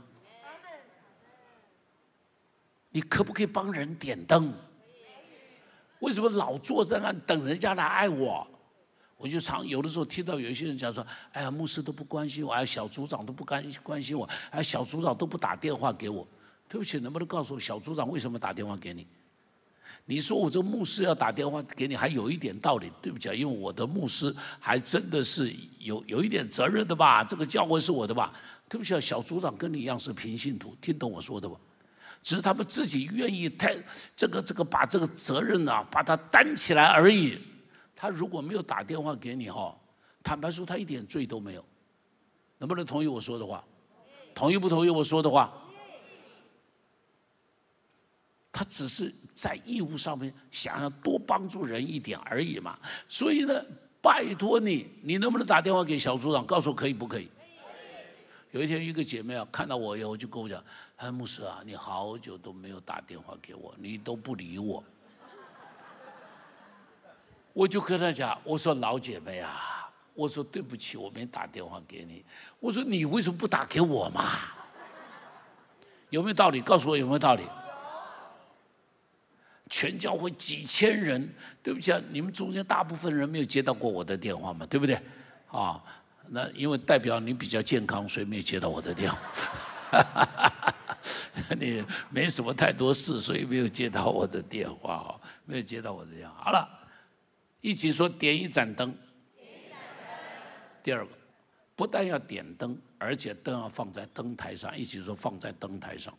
[2.89, 4.55] 你可不可以帮人点灯？
[5.99, 8.49] 为什么老坐在那等人家来爱我？
[9.19, 16.27] 我就常有的时候听到有些人讲说：“哎呀，牧师都不关心我，哎，小组长都不关关心我，哎，小组长都不打电话给我。”
[16.67, 19.07] 对不起，能不能告诉我小组长为什么打电话给你？
[20.09, 22.91] 你说我这牧师要打电话给你，还有一点道理。
[23.03, 27.25] 对不起啊，因为我的牧师还真的是有有一点责任的吧？
[27.25, 28.33] 这个教会是我的吧？
[28.69, 31.57] 对不起啊，小组长跟你一样是平信徒，听懂我说的吧？
[32.23, 33.77] 只是他们自己愿意太
[34.15, 37.39] 这个这个把这个责任啊，把它担起来而已。
[37.97, 39.77] 他如果没有打电话给你哈，
[40.23, 41.65] 坦白说他一点罪都没有，
[42.59, 43.65] 能不能同意我说的话？
[44.35, 45.53] 同意不同意我说的话？
[48.53, 52.77] 他只是在义务上面想要多帮助人一点而已嘛。
[53.09, 53.65] 所以呢，
[54.03, 57.31] 拜托你，你能不能打电话给小组长，告诉我可以不可以？
[58.53, 60.63] 有一天一个姐妹啊，看到我以后就跟我讲
[60.97, 64.83] ：“哎，牧师啊，你好久都没有打电话给我，你都不理我。”
[67.53, 72.25] 我就跟她讲，我说老姐妹啊，我说对不起，我没打电话给你。
[72.59, 74.25] 我说你为什么不打给我嘛？
[76.09, 76.63] 有没有道理？
[76.63, 77.43] 告诉我有没有道理？
[79.69, 81.29] 全教会几千人，
[81.63, 84.99] 对不起啊，你们中间大部分人没有接到过我的电话嘛，对不对？
[85.49, 85.83] 啊，
[86.29, 89.19] 那因为代表你比较健康，所以没有接到我的电话。
[91.59, 96.35] 你没什么太多事，所以没有接到我的电话哦，没有接到我的电话。
[96.45, 96.69] 好了，
[97.61, 98.97] 一起说点一盏灯。
[100.83, 101.13] 第二个，
[101.75, 104.77] 不但要点灯，而且灯要放在灯台上。
[104.77, 106.17] 一起说放在灯台上。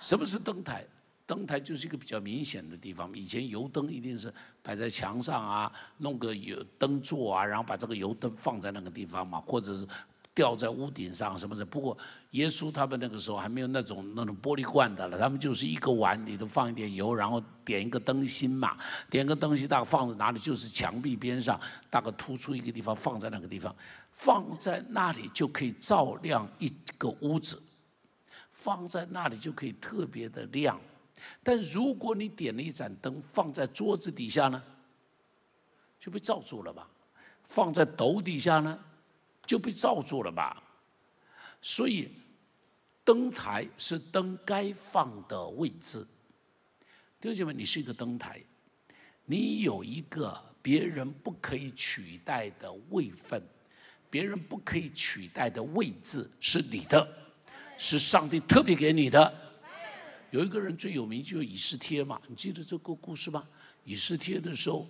[0.00, 0.84] 什么是灯台？
[1.26, 3.10] 灯台就是一个比较明显的地方。
[3.14, 4.32] 以前油灯一定是
[4.62, 9.86] 摆在墙上啊，弄个油灯座啊，然后把这个油灯放在那个地方嘛，或者是
[10.34, 11.64] 吊在屋顶上什么的。
[11.64, 11.96] 不过
[12.32, 18.76] 耶稣他们那个时候还没有那种那种玻璃罐的了，他们就是一个碗里头放一点油，然后点一个灯芯嘛，
[19.08, 20.38] 点个灯芯大概放在哪里？
[20.38, 21.58] 就是墙壁边上，
[21.88, 23.74] 大概突出一个地方，放在那个地方，
[24.10, 27.62] 放在那里就可以照亮一个屋子，
[28.50, 30.78] 放在那里就可以特别的亮。
[31.42, 34.62] 但如果你点了一盏灯放在桌子底下呢，
[36.00, 36.88] 就被罩住了吧？
[37.44, 38.78] 放在斗底下呢，
[39.44, 40.62] 就被罩住了吧？
[41.60, 42.10] 所以，
[43.04, 46.06] 灯台是灯该放的位置。
[47.20, 48.42] 弟兄姐妹，你是一个灯台，
[49.24, 53.42] 你有一个别人不可以取代的位分，
[54.10, 57.06] 别人不可以取代的位置是你的，
[57.78, 59.43] 是上帝特别给你的。
[60.34, 62.20] 有一个人最有名，就是以斯帖嘛。
[62.26, 63.44] 你记得这个故事吗？
[63.84, 64.84] 以斯帖的时候，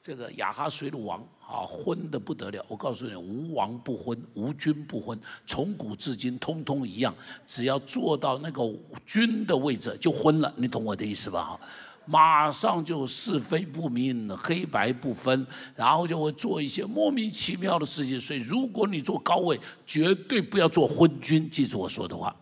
[0.00, 2.64] 这个亚哈水的王啊，昏的不得了。
[2.68, 7.12] 我告诉你，无王不昏，无君不昏，从古至今通通一样。
[7.44, 8.62] 只要坐到那个
[9.04, 10.54] 君的位置，就昏了。
[10.56, 11.58] 你懂我的意思吧？
[12.06, 18.20] 马上就是非不明，黑白不分，然后就会做一些莫名其妙的事情。
[18.20, 21.50] 所以，如果你做高位，绝对不要做昏君。
[21.50, 22.36] 记住我说的话。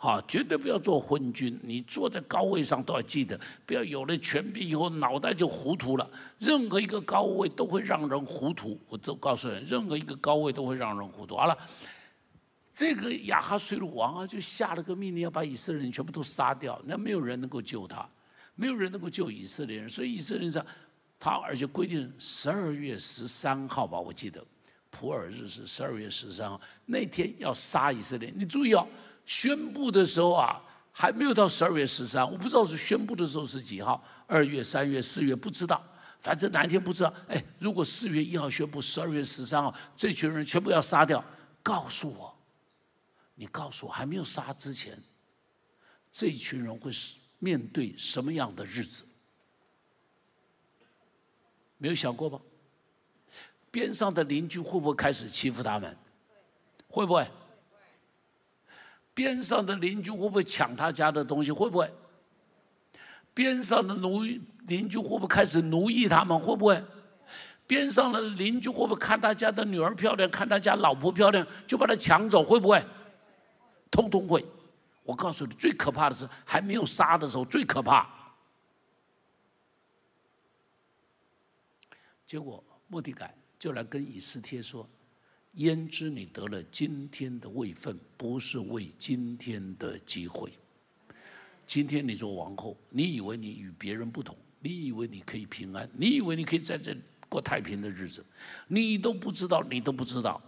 [0.00, 1.58] 好，绝对不要做昏君。
[1.60, 6.08] 你坐在高位上都要记得，不要有了权柄以后脑袋就糊涂了。
[6.38, 8.80] 任何一个高位都会让人糊涂。
[8.88, 11.36] 我都告诉人，任何一个高位都会让人糊涂。
[11.36, 11.58] 好了，
[12.72, 16.80] 这个亚哈水鲁王啊，就下了个命令，要把以色列人全部都杀掉。
[16.84, 18.08] 那没有人能够救他，
[18.54, 19.88] 没有人能够救以色列人。
[19.88, 20.64] 所以以色列人上，
[21.18, 24.40] 他而且规定十二月十三号吧，我记得
[24.90, 28.32] 普尔日是十二月十三号那天要杀以色列。
[28.36, 28.86] 你注意哦。
[29.28, 30.58] 宣布的时候啊，
[30.90, 35.84] 还没有到十二月十三，我不知道是宣布的时候是几号，二月、三月、四月不知道，
[36.18, 37.12] 反正哪一天不知道。
[37.28, 41.22] 哎，如果四月一号宣布，十二月十三号这群人全部要杀掉，
[41.62, 42.34] 告诉我，
[43.34, 44.98] 你告诉我，还没有杀之前，
[46.10, 49.04] 这群人会是面对什么样的日子？
[51.76, 52.40] 没有想过吗？
[53.70, 55.94] 边上的邻居会不会开始欺负他们？
[56.88, 57.30] 会不会？
[59.18, 61.50] 边上的邻居会不会抢他家的东西？
[61.50, 61.92] 会不会？
[63.34, 64.22] 边上的奴
[64.68, 66.38] 邻居会不会开始奴役他们？
[66.38, 66.80] 会不会？
[67.66, 72.44] 边上的邻居会不会看他家的女儿漂亮，看他家老婆漂亮，就把他抢走？
[72.44, 72.80] 会不会？
[73.90, 74.46] 通通会。
[75.02, 78.08] 我告诉你，最可怕的是还没有杀的时候最可怕。
[82.24, 84.88] 结果莫迪改就来跟以斯帖说。
[85.58, 90.52] 焉知你得了今天的位分，不是为今天的机会。
[91.66, 94.36] 今天你做王后，你以为你与别人不同？
[94.60, 95.88] 你以为你可以平安？
[95.96, 96.96] 你以为你可以在这
[97.28, 98.24] 过太平的日子？
[98.68, 100.40] 你都不知道，你都不知道，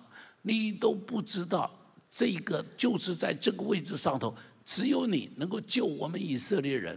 [0.43, 1.69] 你都不知道，
[2.09, 4.33] 这个就是在这个位置上头，
[4.65, 6.97] 只有你能够救我们以色列人。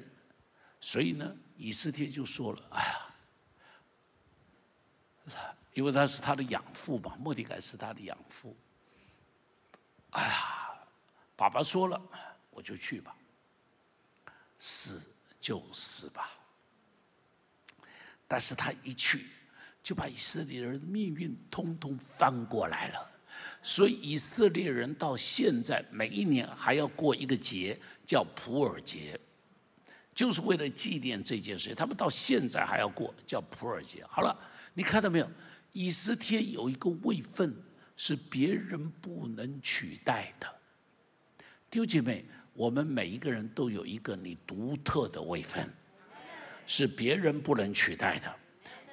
[0.80, 3.00] 所以呢，以斯帖就说了：“哎呀。”
[5.74, 8.56] 因为他是他的养父嘛，莫迪改是他的养父。
[10.12, 10.74] 哎呀，
[11.36, 12.00] 爸爸说了，
[12.52, 13.16] 我就去吧，
[14.60, 15.02] 死
[15.42, 16.32] 就死吧。
[18.28, 19.26] 但是他一去，
[19.82, 23.12] 就把以色列人的命运通通翻过来了。
[23.64, 29.20] 所以以色列人到现在每一年还要过一个节，叫普尔节，
[30.14, 31.76] 就是为了纪念这件事情。
[31.76, 34.06] 他们到现在还要过，叫普尔节。
[34.06, 34.38] 好了，
[34.76, 35.28] 你看到没有？
[35.74, 37.54] 以斯帖有一个位分
[37.96, 40.48] 是别人不能取代的，
[41.70, 45.68] 弟兄姐妹，我们每一个人都有一个你独特的位分，
[46.66, 48.34] 是别人不能取代的。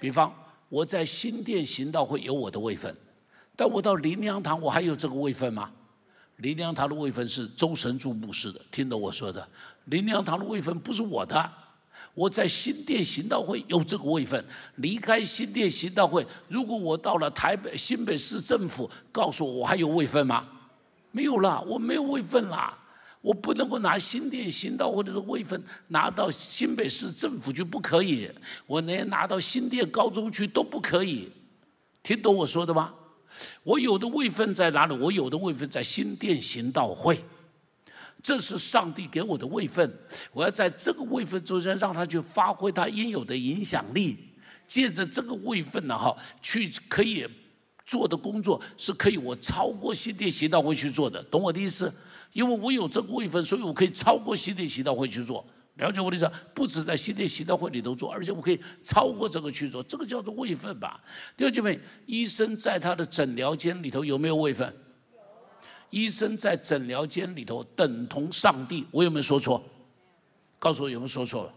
[0.00, 0.34] 比方
[0.70, 2.96] 我在新店行道会有我的位分，
[3.54, 5.70] 但我到林良堂我还有这个位分吗？
[6.36, 9.46] 林良堂的位分是周神柱牧师的，听懂我说的？
[9.84, 11.52] 林良堂的位分不是我的，
[12.14, 14.44] 我在新店行道会有这个位分，
[14.76, 20.46] 离开新店行道会，如果我到了台北新北市政府，告诉我我还有位分吗？
[21.12, 22.76] 没有了，我没有位分啦，
[23.20, 28.30] 我不能够拿新店行道会的这个位分拿到新北市政府去，不可以，
[28.66, 31.30] 我连拿到新店高中去都不可以，
[32.02, 32.94] 听懂我说的吗？
[33.62, 34.94] 我有的位分在哪里？
[34.96, 37.24] 我有的位分在新店行道会。
[38.22, 39.90] 这是上帝给我的位分，
[40.32, 44.16] 我要在这个位分中间让他去发挥他应有的影响力，
[44.66, 47.26] 借着这个位分呢，哈，去可以
[47.86, 51.92] 做的工作是可以我超过新店习道会去做的，懂我的意思？
[52.32, 55.44] 因为我有这个位分，所以我可以超过新店习道会去做。
[55.76, 56.30] 了解我的意思？
[56.52, 61.00] 不止在新店习道会里头做，而且我可以超过这个去做，这个叫做位分吧？
[61.36, 64.72] 弟兄姐妹，医生在他的诊疗间里头有没有位分？
[65.90, 69.62] 医生在诊疗间里头等同上帝，我有没有说错？
[70.58, 71.54] 告诉我有没有说错了？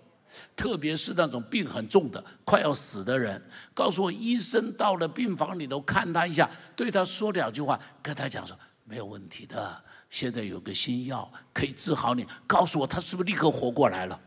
[0.56, 3.40] 特别是那种病很重的、快要死的人，
[3.74, 9.80] 告诉我医生到了病房里头看他一下，对他说两句话，跟他讲说没有问题的，
[10.10, 12.26] 现在有个新药可以治好你。
[12.48, 14.20] 告诉我他是不是立刻活过来了？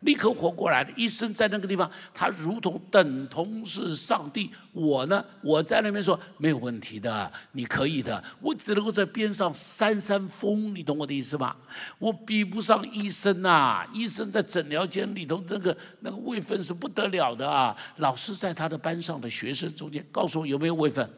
[0.00, 4.50] 立刻活过来的医生在那个地方，他如同等同是上帝。
[4.72, 8.22] 我呢，我在那边说没有问题的，你可以的。
[8.40, 11.54] 我只能够在边上扇扇风，你懂我的意思吗？
[11.98, 13.86] 我比不上医生呐！
[13.92, 17.76] 医生在诊疗间里头那个那个位分是不得了的啊！
[17.96, 21.08] 老师在他的班上的学生中间，告诉我有没有位分？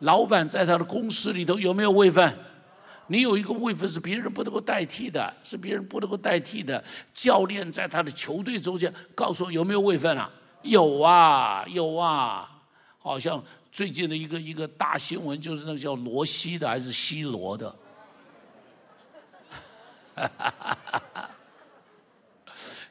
[0.00, 2.36] 老板在他的公司里头有没有位分？
[3.10, 6.80] 你有一个位分是别人不能够代替的，是别人不能够代替的。
[7.12, 10.30] 教练在他的球队中间，告诉我有没有位分啊？
[10.62, 12.48] 有啊，有啊。
[13.00, 13.42] 好像
[13.72, 17.74] 最近的一个一个大新闻，就是那个叫罗西的还是西罗的？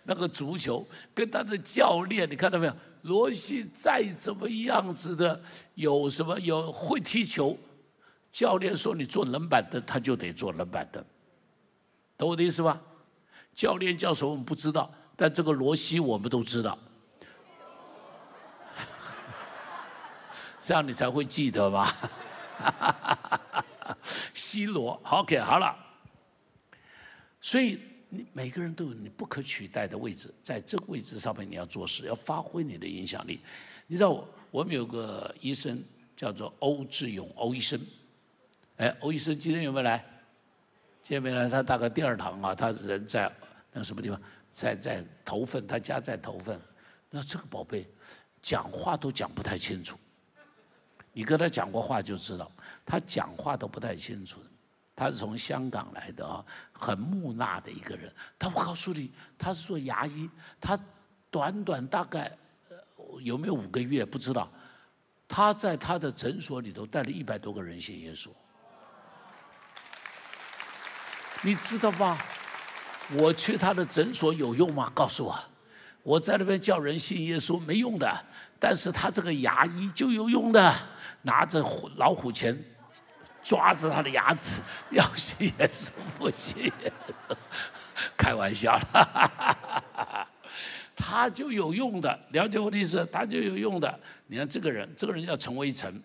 [0.04, 2.76] 那个足球跟他的教练，你看到没有？
[3.04, 5.42] 罗西再怎么样子的，
[5.76, 7.58] 有什么有会踢球？
[8.32, 11.04] 教练说：“你坐冷板凳，他就得坐冷板凳，
[12.18, 12.82] 懂我的意思吧？”
[13.54, 16.78] 教练叫什么我们不知道，但这个罗西我们都知道，
[20.60, 21.94] 这样你才会记得吧？
[24.34, 25.76] 西罗，OK，好了。
[27.42, 33.40] 所以你每个人都有你不可取代的位置，在这个位置上面你要做事，要发挥你的影响力。
[33.88, 35.84] 你知道我们有个医生
[36.16, 37.80] 叫做欧志勇，欧医生。
[38.80, 39.98] 哎，欧医生今天有没有来？
[41.04, 43.30] 今天没来，他大概第二堂啊，他人在
[43.74, 44.20] 那什么地方，
[44.50, 46.58] 在在头份，他家在头份。
[47.10, 47.86] 那这个宝贝
[48.42, 49.98] 讲话都讲不太清楚，
[51.12, 52.50] 你跟他讲过话就知道，
[52.86, 54.40] 他讲话都不太清楚。
[54.96, 58.10] 他是从香港来的啊，很木讷的一个人。
[58.38, 60.30] 他我告诉你，他是做牙医，
[60.62, 60.80] 他
[61.30, 62.32] 短短大概
[63.20, 64.50] 有没有五个月不知道，
[65.28, 68.30] 他在他的诊所里头带了一百多个人信耶稣。
[71.42, 72.18] 你知道吗？
[73.14, 74.92] 我去他的诊所有用吗？
[74.94, 75.40] 告诉我，
[76.04, 78.26] 我在那边叫人信耶稣没用的，
[78.60, 80.76] 但是他这个牙医就有用的，
[81.22, 81.60] 拿着
[81.96, 82.56] 老虎钳，
[83.42, 84.62] 抓着他的牙齿，
[84.92, 86.94] 要信耶稣不信耶
[87.28, 87.36] 稣，
[88.18, 90.28] 开玩笑了，
[90.94, 93.04] 他就有用的，了解我的意思？
[93.12, 94.00] 他就有用的。
[94.28, 96.04] 你看这个人，这个人叫陈维成，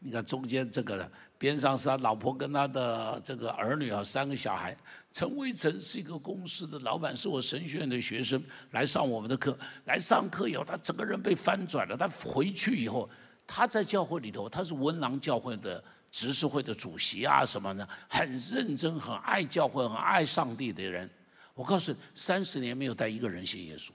[0.00, 1.08] 你看中间这个。
[1.42, 4.76] 边上是他老婆跟他的这个儿女啊，三个小孩。
[5.12, 8.40] 陈威成是一个公司的老板，是我神学院的学生，
[8.70, 9.58] 来上我们的课。
[9.86, 11.96] 来上课以后，他整个人被翻转了。
[11.96, 13.10] 他回去以后，
[13.44, 15.82] 他在教会里头，他是文郎教会的
[16.12, 21.10] 执事会的主席啊，什么的，很认真、很爱教会、很爱上帝的人。
[21.54, 23.90] 我告诉你，三十年没有带一个人信耶稣。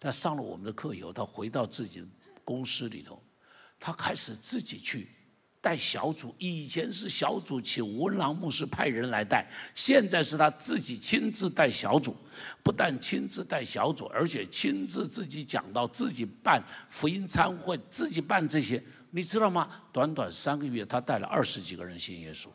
[0.00, 2.02] 他上了我们的课以后，他回到自己
[2.46, 3.22] 公司里头，
[3.78, 5.06] 他开始自己去。
[5.62, 12.16] 带小组，以前是小组请文郎牧师派人来带，现在是他自己亲自带小组，
[12.64, 16.60] 不但亲自带小组，而且亲自自己讲到，自己办
[16.90, 18.82] 福音餐会，自己办这些，
[19.12, 19.70] 你知道吗？
[19.92, 22.48] 短短三个月，他带了二十几个人信耶稣。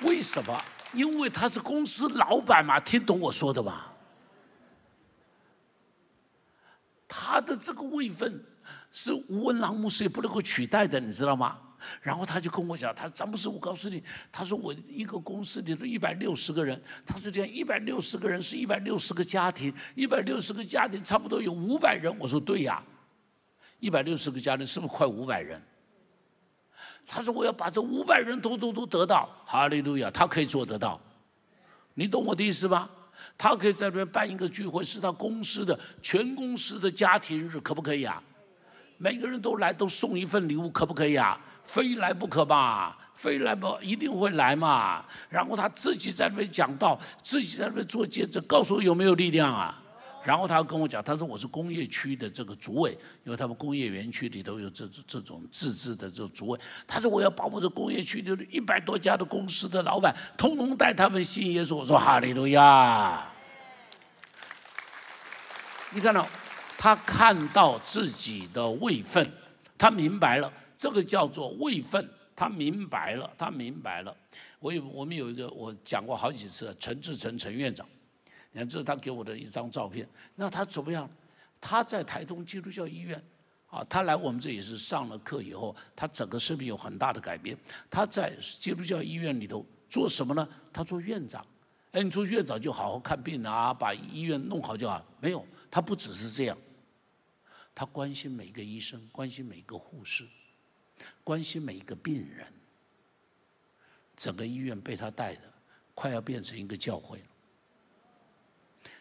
[0.00, 0.60] 为什么？
[0.92, 3.94] 因为他是公司老板嘛，听懂我说的吧？
[7.06, 8.44] 他的这个位分。
[8.92, 11.58] 是吴文郎牧师也不能够取代的，你知道吗？
[12.02, 22.14] 然后他就跟我讲，他张牧师，我告诉你，他说我一个公司里头一百六十个人，他说这样一百六十个人是一百六十个家庭，一百六十个家庭差不多有五百人。
[22.18, 22.82] 我说对呀，
[23.78, 25.60] 一百六十个家庭是不是快五百人？
[27.06, 31.00] 他说我要把这五百人都都都得到，哈利路亚，他可以做得到。
[31.94, 32.90] 你懂我的意思吧？
[33.38, 38.22] 他可以在那边办一个聚会，是他公司的全公司的家庭日，可不可以啊？
[39.02, 41.40] 每个人都来，都送一份礼物，可不可以啊？
[41.64, 42.98] 非来不可吧？
[43.14, 45.02] 非来不一定会来嘛。
[45.30, 49.74] 然后他自己在那边讲道，自己在那边做见证，告诉我有没有力量啊？
[50.22, 52.90] 然后他跟我讲，他说我是工业区的这个主委，
[53.24, 56.60] 因为他们工业园区里头有这这种自治的这种主委。
[56.86, 61.76] 他说我要把我这工业区里一百多家的公司的老板，通通带他们信耶稣。
[61.76, 63.24] 我说哈利路亚。
[65.92, 66.26] 你看到，
[66.82, 69.30] 他看到自己的位分，
[69.76, 72.08] 他明白了，这个叫做位分。
[72.34, 74.16] 他明白了，他明白了。
[74.60, 77.86] 我有我们有一个，我讲过好几次，陈志成陈院长。
[78.50, 80.08] 你看，这是他给我的一张照片。
[80.36, 81.06] 那他怎么样？
[81.60, 83.22] 他在台东基督教医院，
[83.66, 87.54] 啊，他来我们这里是上了课以后，他整个生命有很大的改变。
[87.90, 90.48] 他在基督教医院里头做什么呢？
[90.72, 91.44] 他做院长。
[91.92, 95.04] 哎，你做院长就好好看病啊，把医院弄好就好。
[95.20, 95.46] 没有。
[95.70, 96.58] 他不只是这样，
[97.80, 100.28] 他关心每一个医生，关心每一个护士，
[101.24, 102.46] 关心每一个病人。
[104.14, 105.50] 整个医院被他带的，
[105.94, 107.24] 快要变成一个教会了。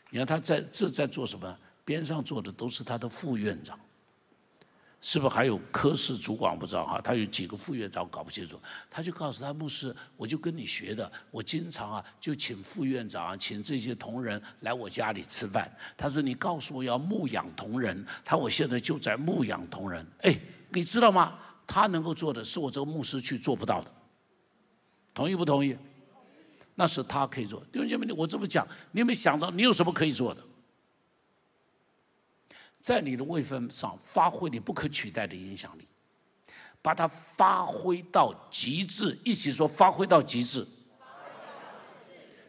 [0.10, 1.60] 你看他在这在做什么？
[1.84, 3.78] 边上坐的都是他的副院长。
[5.02, 7.00] 是不是还有科室主管不知道哈？
[7.02, 15.72] 他有几个副院长搞不清楚，他就告诉他牧师，我就跟你学的，我经常啊就请副院长啊请这些同仁来我家里吃饭。
[15.96, 20.06] 他说你告诉我要牧养同仁，他我现在就在牧养同仁。
[20.20, 20.38] 哎，
[20.70, 21.40] 你知道吗？
[21.66, 23.92] 他能够做的是我这个牧师去做不到的。
[25.14, 25.78] 同意不同意？
[26.76, 27.62] 那是他可以做。
[27.72, 30.44] 弟兄姐妹，我这么讲，你有没有想到你有什么可以做的？
[32.80, 35.88] 在你的位分上发挥你不可取代的影响力，
[36.82, 40.66] 把它发挥到极致，一起说发挥到极致。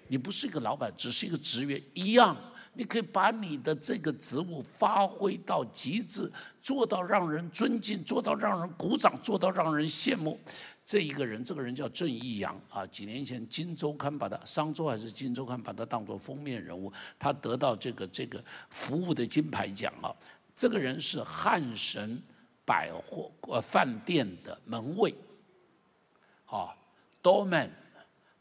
[0.07, 2.37] 你不是一个老板，只是一个职员一样，
[2.75, 6.31] 你可以把你的这个职务发挥到极致，
[6.63, 10.41] 做到让人尊敬，做到让人鼓掌，做到让人羡慕。
[10.91, 12.85] 这一个人，这个人叫郑义阳啊。
[12.89, 20.11] 几年前，《金周刊》把他，商周还是《金周刊》把他当做封面人物，他得到这个这个服务的金牌奖啊。
[20.57, 22.21] 这个人是汉神
[22.65, 25.15] 百货呃饭店的门卫，
[26.47, 26.77] 啊
[27.23, 27.71] ，doorman，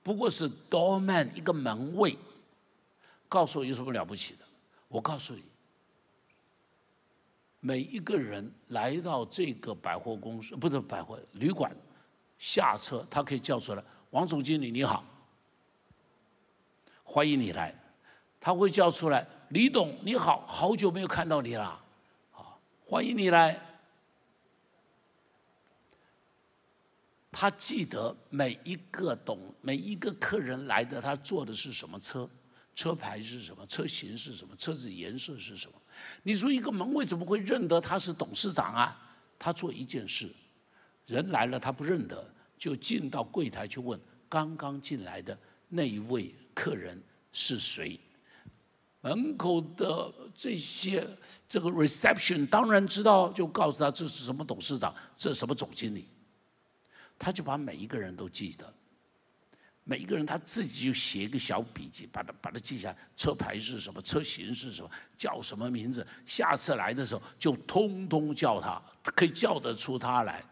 [0.01, 2.17] 不过是 doorman 一个门卫。
[3.27, 4.45] 告诉我有什么了不起的？
[4.87, 5.43] 我告诉你，
[7.59, 11.71] 每一个人来到这个百货公司，不是百货旅馆。
[12.39, 15.05] 下车，他可以叫出来：“王总经理你好，
[17.03, 17.75] 欢迎你来。”
[18.41, 21.83] 他会叫出来：“李董你好，好久没有看到你了，
[22.31, 23.59] 好，欢迎你来。”
[27.31, 32.27] 他记得每一个董每一个客人来的，他坐的是什么车，
[32.73, 35.73] 车牌是什么，车型是什么，车子颜色是什么。
[36.23, 38.97] 你说一个门卫怎么会认得他是董事长啊？
[39.37, 40.33] 他做一件事。
[41.10, 42.24] 人来了，他不认得，
[42.57, 43.99] 就进到柜台去问
[44.30, 45.38] 刚刚进来的
[45.68, 47.01] 那一位客人
[47.32, 47.99] 是谁。
[49.01, 51.07] 门口的这些
[51.47, 56.05] 这个 reception 当然知道，就告诉他这是什么董事长，这是什么总经理。
[57.18, 58.74] 他就把每一个人都记得，
[59.86, 68.82] 每一个人他自己就写一个小笔记，把它把它记下，车牌是什么，车型是什么，叫什么名字，下次来的时候就通通叫他，
[69.12, 70.43] 可以叫得出他来。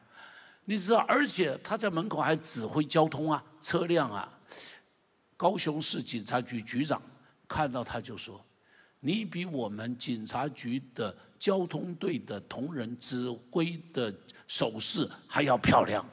[0.69, 4.29] 你知道，而且他在门口还指挥交通啊，车辆啊。
[5.37, 7.01] 高雄市警察局局长
[7.47, 8.43] 看到他就说
[8.99, 14.13] ：“你比我们警察局的交通队的同仁指挥的
[14.45, 16.05] 手势还要漂亮。”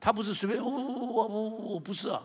[0.00, 2.20] 他不是随便，我我我我不是啊，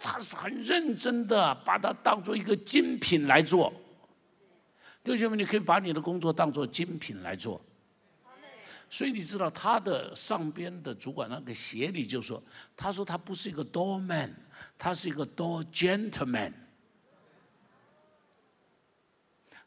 [0.00, 3.72] 他是很认真的，把它当做一个精品来做。
[5.04, 7.60] 弟兄们，你可以把你的工作当做精品来做。
[8.92, 12.40] 所以你知道他的上边的主管那个协理就说
[12.76, 14.30] ：“他说他不是一个 doorman，
[14.76, 16.52] 他是一个 door gentleman。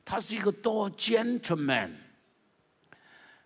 [0.05, 1.89] 他是一个 door gentleman。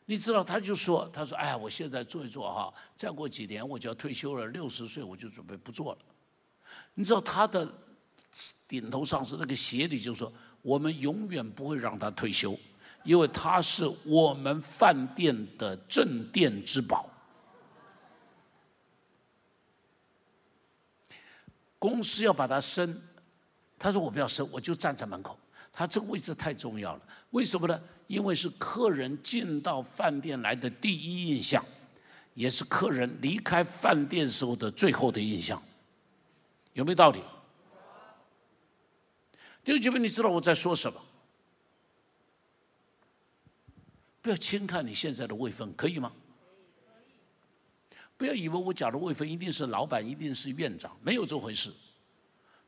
[0.06, 6.00] 你知道他就说：他说哎呀，我现在做一做哈，再过几年我就要退休了，六十岁我就准备不做了。
[6.94, 7.74] 你知道他的
[8.68, 10.30] 顶头上司那个协理就说：
[10.62, 12.60] 我们永远不会让他退休。”
[13.04, 17.10] 因为他是我们饭店的镇店之宝，
[21.80, 23.02] 公司要把它升，
[23.78, 25.38] 他说我不要升，我就站在门口。
[25.72, 27.82] 他这个位置太重要了，为什么呢？
[28.08, 31.64] 因为是客人进到饭店来的第一印象，
[32.34, 35.62] 也是客人离开饭店时候的最后的印象。
[36.74, 37.22] 有没有道理？
[39.64, 41.00] 弟兄姐妹，你知道我在说什么？
[44.22, 46.12] 不要轻看你现在的位分，可以吗？
[48.18, 51.72] 不要以为我讲的位分一定是老板，一定是院长，没有这回事。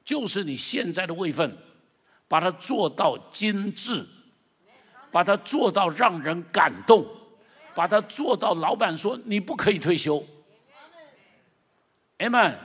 [0.04, 1.58] 就是你现在的位分，
[2.28, 4.06] 把它做到精致，
[5.12, 7.06] 把它做到让人感动，
[7.76, 10.24] 把它做到老板说你不可以退休。
[12.20, 12.58] Amen，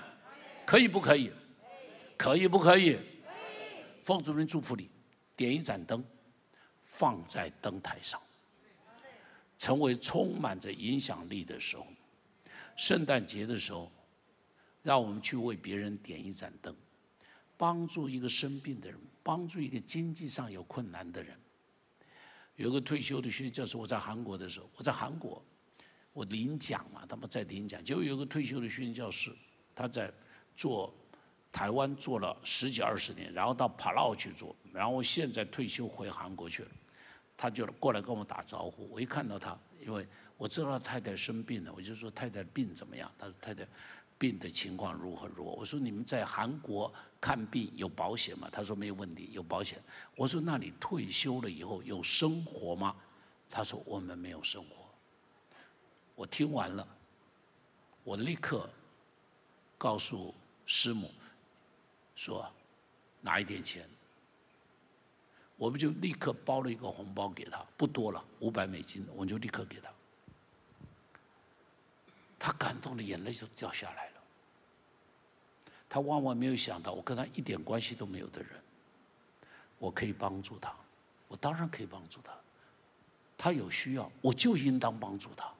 [0.64, 1.32] 可以不可以？
[2.16, 2.98] 可以不可以？
[4.04, 4.88] 奉主任祝福你，
[5.34, 6.04] 点一盏灯，
[6.82, 8.20] 放在灯台上，
[9.58, 11.86] 成为充满着影响力的时候。
[12.76, 13.90] 圣诞节的时候，
[14.82, 16.74] 让我们去为别人点一盏灯，
[17.56, 21.36] 帮助一个生病的人，帮助一个经济上有困难的人。
[22.56, 25.42] 有个退休的学教授，我在韩国的时候，我在韩国，
[26.12, 29.30] 我领奖嘛，他们在领奖，结果有个退休的训练教师，
[29.74, 30.12] 他在
[30.54, 30.94] 做。
[31.52, 36.70] 台湾做了十几二十年，然后到帕劳去做，然后现在退休回韩国去了。
[37.36, 40.06] 他就过来跟我打招呼，我一看到他，因为
[40.36, 43.10] 我知道他太太生病了，我就说太太病怎么样？
[43.18, 43.66] 他说太太
[44.18, 45.50] 病的情况如何如何？
[45.52, 48.48] 我说你们在韩国看病有保险吗？
[48.50, 49.78] 他说没有问题，有保险。
[50.16, 52.96] 我说那你退休了以后有生活吗？
[53.50, 54.76] 他说我们没有生活。
[56.14, 56.88] 我听完了，
[58.04, 58.68] 我立刻
[59.76, 60.34] 告诉
[60.64, 61.10] 师母。
[62.14, 62.50] 说
[63.20, 63.86] 拿一点钱，
[65.56, 69.88] 我们就立刻包了一个红包给他，不多了，五百美金，我们就立刻给他。
[72.38, 74.22] 他感动的眼泪就掉下来了。
[75.88, 78.50] 他万万没有想到，我跟他一点关系都没有的人，
[79.78, 80.74] 我可以帮助他，
[81.28, 82.32] 我当然可以帮助他。
[83.38, 85.50] 他有需要，我就应当帮助他。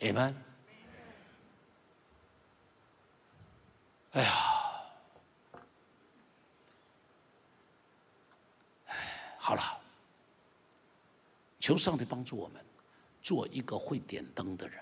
[0.00, 0.34] Amen。
[4.12, 4.57] 哎呀！
[9.48, 9.62] 好了，
[11.58, 12.62] 求上帝帮助我们，
[13.22, 14.78] 做一个会点灯的人，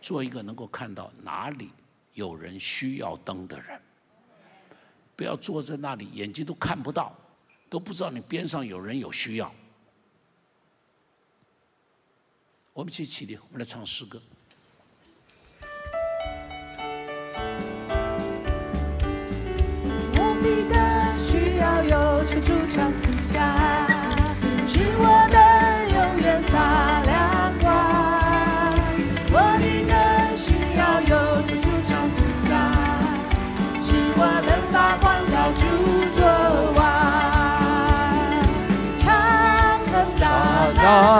[0.00, 1.68] 做一个能够看到哪里
[2.14, 3.78] 有人需要灯的人。
[5.14, 7.14] 不要坐在那里，眼睛都看不到，
[7.68, 9.52] 都不知道你边上有人有需要。
[12.72, 14.18] 我们去起立，我们来唱诗歌。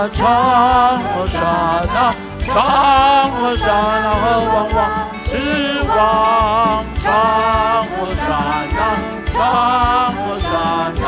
[0.03, 1.39] 那，唱和撒
[1.95, 3.67] 那，唱和撒
[4.03, 4.81] 那和旺旺
[5.23, 5.31] 之
[5.87, 7.07] 王，唱
[7.87, 8.27] 和撒
[8.75, 8.77] 那，
[9.27, 9.33] 唱
[10.13, 11.03] 和撒那，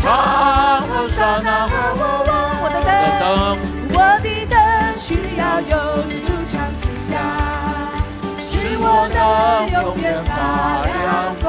[0.00, 0.04] 唱
[0.82, 1.50] 和撒那。
[8.78, 9.18] 我的
[9.72, 10.30] 永远发
[10.86, 10.94] 亮
[11.42, 11.44] 光，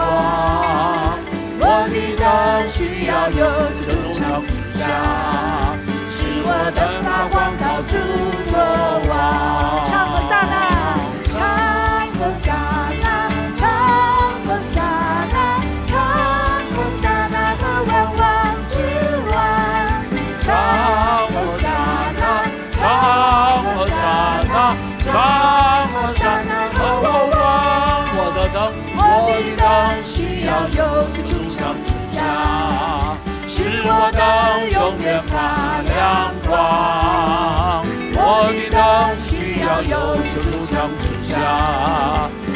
[1.59, 2.25] 我的灯
[2.67, 3.39] 需要有
[3.75, 3.85] 主
[4.17, 4.79] 场之下，
[6.49, 7.91] 我灯发光到处
[8.47, 8.55] 作
[9.09, 9.11] 王。
[9.83, 10.55] 唱和撒那，
[11.27, 11.35] 唱
[12.15, 12.45] 和撒
[13.03, 13.05] 那，
[13.57, 13.61] 唱
[14.45, 14.75] 和撒
[15.33, 15.35] 那，
[15.87, 15.91] 唱
[16.71, 18.21] 和撒那和万万
[18.69, 18.73] 之
[19.27, 19.35] 王。
[20.41, 20.45] 唱
[21.27, 21.63] 和撒
[22.17, 22.23] 那，
[22.71, 22.79] 唱
[23.63, 23.91] 和撒
[24.47, 24.55] 那，
[25.03, 25.05] 唱
[25.91, 26.79] 和撒那和。
[28.19, 28.57] 我的灯
[28.95, 29.61] 我的灯
[30.03, 30.79] 需要有
[31.11, 31.19] 主
[31.49, 32.15] 场之下，
[33.89, 34.21] 我灯
[34.69, 35.35] 永远发
[35.85, 36.49] 亮光。
[38.19, 38.19] 我
[38.51, 38.77] 的灯
[39.19, 39.29] 需
[39.61, 39.93] 要有
[40.33, 40.35] 主
[40.65, 41.29] 场之下，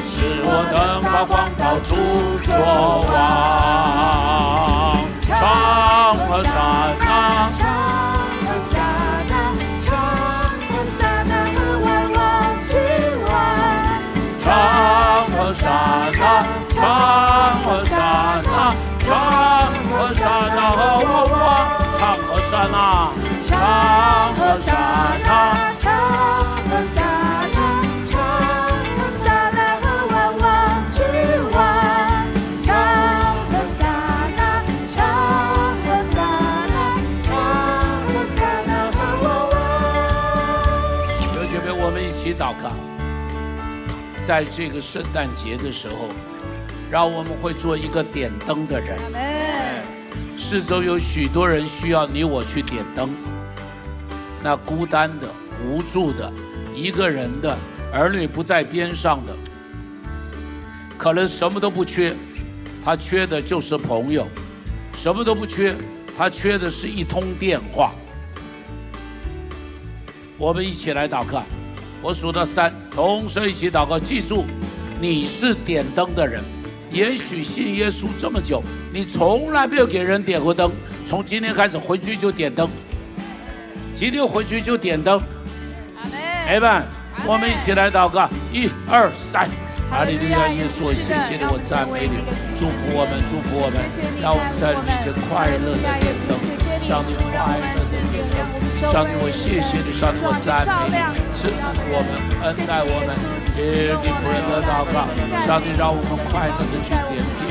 [0.04, 0.14] 使
[0.44, 1.90] 我灯发光到处
[2.44, 2.50] 作
[3.08, 3.12] 王。
[5.22, 5.30] 唱
[6.28, 6.50] 和刹
[7.00, 7.02] 那。
[7.58, 7.60] 唱
[8.42, 8.74] 和刹
[9.30, 9.32] 那，
[9.82, 9.90] 唱
[10.70, 12.44] 和刹那和我我，
[19.00, 19.10] 唱
[22.70, 23.50] 那，唱
[24.36, 24.68] 和刹
[25.24, 25.84] 那，唱
[26.68, 27.02] 和刹
[27.54, 27.58] 那，
[28.06, 28.12] 唱
[28.98, 30.44] 和刹那和娃娃
[30.90, 31.02] 去
[31.54, 31.56] 玩，
[32.62, 32.70] 唱
[33.50, 33.80] 和刹
[34.36, 34.40] 那，
[34.90, 34.96] 唱
[35.82, 36.16] 和刹
[36.68, 36.76] 那，
[37.24, 37.30] 唱
[38.08, 39.56] 和刹那和我我。
[41.36, 42.66] 有姐妹，我们一起祷告，
[44.22, 46.10] 在这个圣诞节的时候。
[46.92, 48.98] 让我们会做一个点灯的人。
[50.52, 53.10] 四周有许多人需要你我去点灯。
[54.44, 55.26] 那孤单的、
[55.66, 56.30] 无助的、
[56.76, 57.58] 一个人的、
[57.90, 59.34] 儿女不在边上的，
[60.98, 62.14] 可能什么都不缺，
[62.84, 64.26] 他缺的就是朋友；
[64.98, 65.74] 什么都不缺，
[66.18, 67.94] 他缺的是一通电话。
[70.38, 71.44] 我们一起来祷告，
[72.02, 73.98] 我数到三，同时一起祷告。
[73.98, 74.44] 记住，
[75.00, 76.44] 你是点灯的人。
[76.92, 78.62] 也许信耶稣这么久，
[78.94, 80.72] 你从来没有给人点过灯。
[81.06, 82.70] 从今天开始回去就点灯，
[83.96, 85.22] 今天回去就点灯。
[86.48, 86.84] 阿门。
[87.28, 89.48] 我们一起来祷告，一二三。
[89.92, 92.24] 哈利路亚，耶稣，谢谢你，我赞美你，
[92.56, 93.78] 祝福我们，祝福我们，
[94.24, 96.34] 让我们在你面前快乐的点灯，
[96.80, 98.40] 上帝快乐的点灯，
[98.88, 101.60] 上帝我谢谢你，上帝我赞美你，赐福
[101.92, 102.10] 我们，
[102.48, 103.12] 恩待我们，
[103.52, 103.68] 听
[104.00, 105.12] 你仆人的祷告，
[105.44, 107.51] 上帝让我们快乐的去点，拼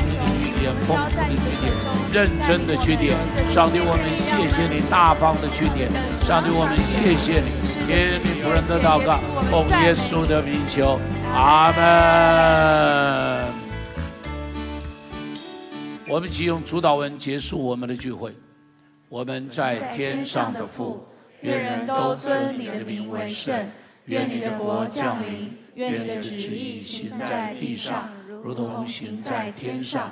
[0.73, 1.71] 点，丰富的去点，
[2.11, 3.15] 认真的去点，
[3.49, 5.89] 上帝我们谢谢你，大方的去点，
[6.23, 7.49] 上帝我们谢谢你，
[7.85, 9.19] 听你仆人的祷告，
[9.49, 10.99] 奉耶稣的名求。
[11.33, 13.45] 阿门。
[16.07, 18.35] 我们请用主祷文结束我们的聚会。
[19.07, 21.05] 我们在天上的父，
[21.41, 23.55] 愿人都尊你的名为圣。
[24.05, 25.57] 愿你的国降临。
[25.75, 28.09] 愿你的旨意行在地上，
[28.43, 30.11] 如同行在天上。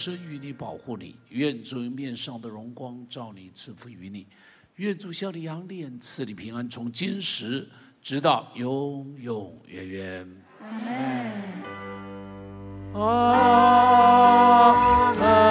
[0.00, 4.24] 生于你，保护你；愿主面上的荣光照你，赐福于你；
[4.76, 7.68] 愿主向你扬脸，赐你平安，从今时
[8.02, 10.26] 直到永永远远。
[12.94, 15.49] 阿门。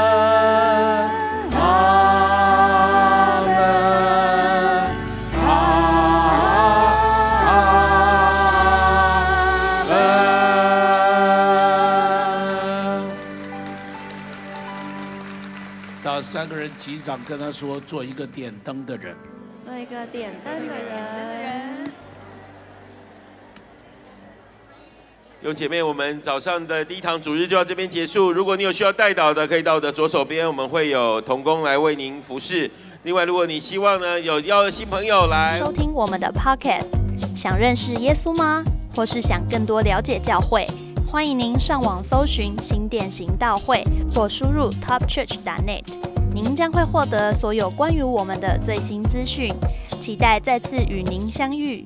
[16.90, 19.16] 三个人击掌，跟他说：“做一个点灯的人。”
[19.66, 21.92] 做一个点灯的人。
[25.42, 28.32] 有姐妹，我们早上的第一堂主日就到这边结束。
[28.32, 32.70] 如果你有需要带导的，可以到我的左手边，我们会有童工来为您服侍。
[33.04, 36.90] 另外，如果你希望呢有邀新朋友来收听我们的 Podcast，
[37.38, 38.64] 想认识耶稣吗？
[38.96, 40.66] 或是想更多了解教会？
[41.08, 43.82] 欢迎您上网搜寻新店行道会，
[44.14, 46.09] 或输入 topchurch.net。
[46.42, 49.54] 您将会获得所有关于我们的最新资讯，
[50.00, 51.86] 期待再次与您相遇。